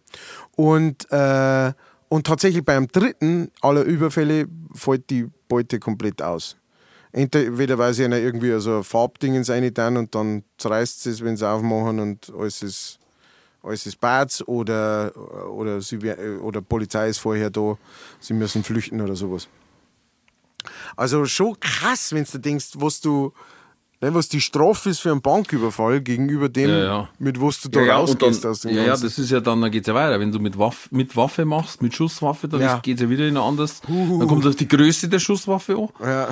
Und, 0.56 1.12
äh, 1.12 1.74
und 2.08 2.26
tatsächlich 2.26 2.64
beim 2.64 2.88
dritten 2.88 3.52
aller 3.62 3.84
Überfälle 3.84 4.48
fällt 4.74 5.10
die 5.10 5.28
Beute 5.48 5.80
komplett 5.80 6.22
aus. 6.22 6.56
Entweder 7.12 7.78
weil 7.78 7.94
sie 7.94 8.06
einer 8.06 8.20
irgendwie 8.20 8.60
so 8.60 8.78
ein 8.78 8.84
Farbdingens 8.84 9.50
rein 9.50 9.98
und 9.98 10.14
dann 10.14 10.44
zerreißt 10.58 11.04
sie 11.04 11.10
es, 11.10 11.24
wenn 11.24 11.38
sie 11.38 11.50
aufmachen 11.50 12.00
und 12.00 12.32
alles 12.38 12.62
ist, 12.62 13.00
alles 13.64 13.86
ist 13.88 14.00
Bad 14.00 14.44
oder, 14.46 15.12
oder, 15.50 15.82
sie, 15.82 15.98
oder 16.42 16.62
Polizei 16.62 17.10
ist 17.10 17.18
vorher 17.18 17.50
da, 17.50 17.78
sie 18.20 18.34
müssen 18.34 18.64
flüchten 18.64 19.02
oder 19.02 19.16
sowas. 19.16 19.48
Also 20.96 21.26
schon 21.26 21.60
krass, 21.60 22.14
wenn 22.14 22.26
du 22.26 22.38
denkst, 22.38 22.72
was 22.76 23.02
du, 23.02 23.34
ne, 24.02 24.14
was 24.14 24.30
die 24.30 24.42
Strafe 24.42 24.90
ist 24.90 25.00
für 25.00 25.12
einen 25.12 25.22
Banküberfall 25.22 26.02
gegenüber 26.02 26.50
dem, 26.50 26.70
Ja, 26.70 26.84
ja. 26.84 27.10
mit 27.20 27.40
was 27.42 27.62
du 27.62 27.70
da 27.70 27.82
Ja, 27.82 27.98
rausgehst 27.98 28.44
dann, 28.44 28.52
aus 28.52 28.62
dem 28.62 28.76
ja, 28.76 28.84
ja, 28.84 28.98
das 28.98 29.18
ist 29.20 29.30
ja 29.32 29.40
dann, 29.40 29.62
dann 29.62 29.72
geht's 29.72 29.88
ja 29.88 29.94
weiter. 29.94 30.20
Wenn 30.20 30.32
du 30.32 30.40
mit 30.40 30.58
Waffe, 30.58 30.88
mit 30.92 31.16
Waffe 31.16 31.46
machst, 31.46 31.82
mit 31.82 31.94
Schusswaffe, 31.96 32.48
dann 32.48 32.62
Ja. 32.62 32.80
geht's 32.80 33.02
ja 33.02 33.10
wieder 33.10 33.28
in 33.28 33.38
ein 33.38 33.44
anderes. 33.44 33.82
Dann 33.82 34.28
kommt 34.28 34.44
es 34.46 34.50
auf 34.50 34.56
die 34.56 34.68
Größe 34.68 35.08
der 35.10 35.20
Schusswaffe 35.20 35.76
an 35.78 35.90
Ja, 36.08 36.30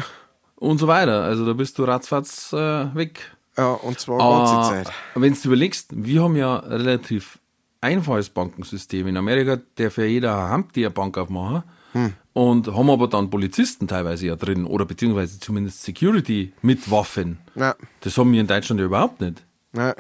und 0.56 0.78
so 0.80 0.88
weiter. 0.88 1.24
Also 1.24 1.46
da 1.46 1.54
bist 1.54 1.78
du 1.78 1.84
ratzfatz 1.84 2.52
äh, 2.54 2.96
weg. 2.96 3.36
ja, 3.58 3.72
und 3.74 4.00
zwar 4.00 4.18
ganze 4.20 4.54
Aber 4.56 4.84
Zeit. 4.84 4.92
wenn 5.16 5.34
du 5.34 5.40
überlegst, 5.46 5.90
wir 5.94 6.24
haben 6.24 6.36
ja 6.36 6.58
relativ 6.58 7.40
einfaches 7.82 8.30
Bankensystem. 8.30 9.08
In 9.08 9.18
Amerika 9.18 9.60
darf 9.76 9.98
ja 9.98 10.06
jeder 10.06 10.50
Hand 10.50 10.76
die 10.76 10.84
eine 10.86 10.94
Bank 10.94 11.18
aufmachen. 11.18 11.64
Hm. 11.94 12.14
Und 12.34 12.68
haben 12.68 12.90
aber 12.90 13.08
dann 13.08 13.30
Polizisten 13.30 13.88
teilweise 13.88 14.28
ja 14.28 14.36
drin 14.36 14.66
oder 14.66 14.86
beziehungsweise 14.86 15.40
zumindest 15.40 15.84
Security 15.84 16.54
mit 16.62 16.92
Waffen. 16.92 17.40
Ja, 17.56 17.76
Das 18.02 18.18
haben 18.18 18.32
wir 18.32 18.42
in 18.42 18.48
Deutschland 18.48 18.80
ja 18.80 18.86
überhaupt 18.86 19.22
nicht. 19.22 19.44
ja, 19.74 19.96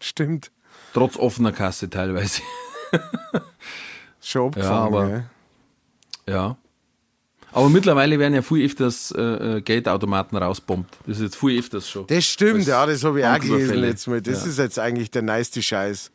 stimmt. 0.00 0.50
Trotz 0.94 1.16
offener 1.16 1.52
Kasse 1.52 1.88
teilweise. 1.88 2.42
Schon 4.20 4.48
abgefahren. 4.48 4.86
aber- 4.94 5.08
Ja, 5.08 5.24
Ja. 6.26 6.56
Aber 7.54 7.68
mittlerweile 7.68 8.18
werden 8.18 8.32
ja 8.32 8.40
viel 8.40 8.64
öfters 8.64 9.10
äh, 9.14 9.20
äh, 9.58 9.60
Geldautomaten 9.60 10.38
rausbombt. 10.38 10.88
Das 11.06 11.18
ist 11.18 11.22
jetzt 11.22 11.36
viel 11.36 11.58
öfters 11.58 11.86
schon. 11.90 12.06
Das 12.06 12.24
stimmt, 12.24 12.60
Als 12.60 12.66
ja, 12.66 12.86
das 12.86 13.04
habe 13.04 13.20
ich 13.20 13.26
auch 13.26 13.38
gelesen 13.38 13.84
jetzt 13.84 14.06
mal. 14.08 14.22
Das 14.22 14.42
Ja. 14.44 14.50
ist 14.50 14.58
jetzt 14.58 14.78
eigentlich 14.78 15.10
der 15.10 15.20
neueste 15.20 15.60
Scheiß. 15.62 16.12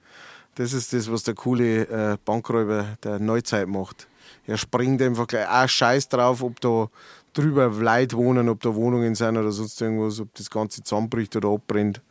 Das 0.55 0.73
ist 0.73 0.93
das, 0.93 1.12
was 1.12 1.21
der 1.21 1.36
coole 1.36 1.88
äh, 2.13 2.17
Bankräuber 2.25 2.97
der 3.03 3.19
Neuzeit 3.19 3.67
macht. 3.67 4.07
Er 4.47 4.57
springt 4.57 5.01
einfach 5.01 5.27
gleich 5.27 5.47
auch 5.47 5.67
Scheiß 5.69 6.10
drauf, 6.10 6.41
ob 6.41 6.60
da 6.62 6.89
drüber 7.33 7.67
Leute 7.67 8.17
wohnen, 8.17 8.49
ob 8.49 8.62
da 8.62 8.73
Wohnungen 8.73 9.13
sind 9.13 9.38
oder 9.38 9.51
sonst 9.51 9.79
irgendwas, 9.81 10.19
ob 10.19 10.33
das 10.33 10.49
Ganze 10.49 10.81
zusammenbricht 10.81 11.36
oder 11.36 11.49
abbrennt. 11.49 12.01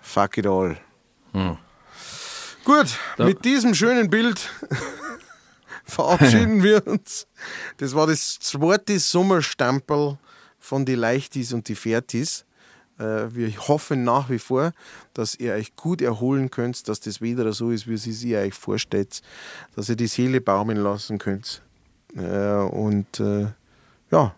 Fuck 0.00 0.38
it 0.38 0.46
all. 0.46 0.76
Hm. 1.32 1.58
Gut, 2.64 2.98
mit 3.18 3.44
diesem 3.44 3.74
schönen 3.74 4.08
Bild 4.08 4.48
verabschieden 5.84 6.62
wir 6.62 6.86
uns. 6.86 7.26
Das 7.76 7.94
war 7.94 8.06
das 8.06 8.38
zweite 8.38 8.98
Sommerstempel 8.98 10.16
von 10.58 10.86
die 10.86 10.94
Leichtis 10.94 11.52
und 11.52 11.68
die 11.68 11.74
Fertis. 11.74 12.46
Äh, 12.98 13.26
Wir 13.34 13.50
hoffen 13.68 14.04
nach 14.04 14.30
wie 14.30 14.38
vor, 14.38 14.72
dass 15.12 15.34
ihr 15.34 15.52
euch 15.52 15.74
gut 15.76 16.00
erholen 16.00 16.50
könnt, 16.50 16.88
dass 16.88 17.00
das 17.00 17.20
wieder 17.20 17.52
so 17.52 17.70
ist, 17.70 17.86
wie 17.86 17.94
es 17.94 18.24
ihr 18.24 18.38
euch 18.38 18.54
vorstellt, 18.54 19.20
dass 19.76 19.88
ihr 19.88 19.96
die 19.96 20.06
Seele 20.06 20.40
baumeln 20.40 20.78
lassen 20.78 21.18
könnt. 21.18 21.60
Äh, 22.16 22.64
Und 22.70 23.20
äh, 23.20 23.46
ja, 24.10 24.34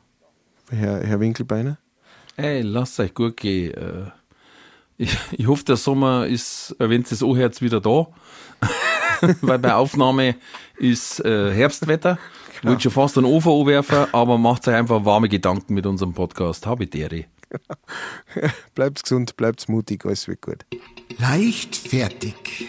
Herr, 0.70 1.04
Herr 1.04 1.20
Winkelbeiner. 1.20 1.78
Ey, 2.36 2.62
lasst 2.62 2.98
euch 3.00 3.14
gut 3.14 3.36
gehen. 3.36 3.74
Äh, 3.74 4.10
Ich, 4.98 5.16
ich 5.32 5.46
hoffe, 5.46 5.64
der 5.64 5.76
Sommer 5.76 6.26
ist, 6.26 6.74
wenn 6.78 7.02
es 7.02 7.10
das 7.10 7.22
anhört, 7.22 7.60
wieder 7.62 7.80
da. 7.80 8.06
Weil 9.42 9.58
bei 9.58 9.74
Aufnahme 9.74 10.36
ist 10.78 11.20
äh, 11.24 11.52
Herbstwetter. 11.52 12.18
Ich 12.62 12.64
wollte 12.68 12.82
schon 12.84 12.92
fast 12.92 13.16
einen 13.18 13.26
Ofen 13.26 13.52
anwerfen, 13.52 14.06
aber 14.12 14.38
macht 14.38 14.66
euch 14.66 14.74
einfach 14.74 15.04
warme 15.04 15.28
Gedanken 15.28 15.74
mit 15.74 15.84
unserem 15.86 16.14
Podcast. 16.14 16.66
Habe 16.66 16.86
Dere. 16.86 17.24
Bleibt 18.74 19.02
gesund, 19.02 19.36
bleibt 19.36 19.68
mutig, 19.68 20.04
alles 20.04 20.26
wird 20.26 20.40
gut. 20.40 20.64
Leichtfertig. 21.18 22.68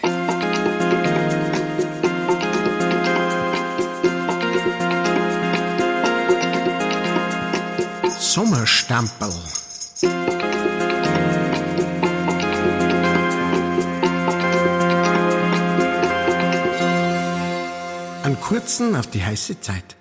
Sommerstempel. 8.30 9.32
Einen 18.22 18.38
kurzen 18.42 18.94
auf 18.96 19.06
die 19.06 19.24
heiße 19.24 19.62
Zeit. 19.62 19.97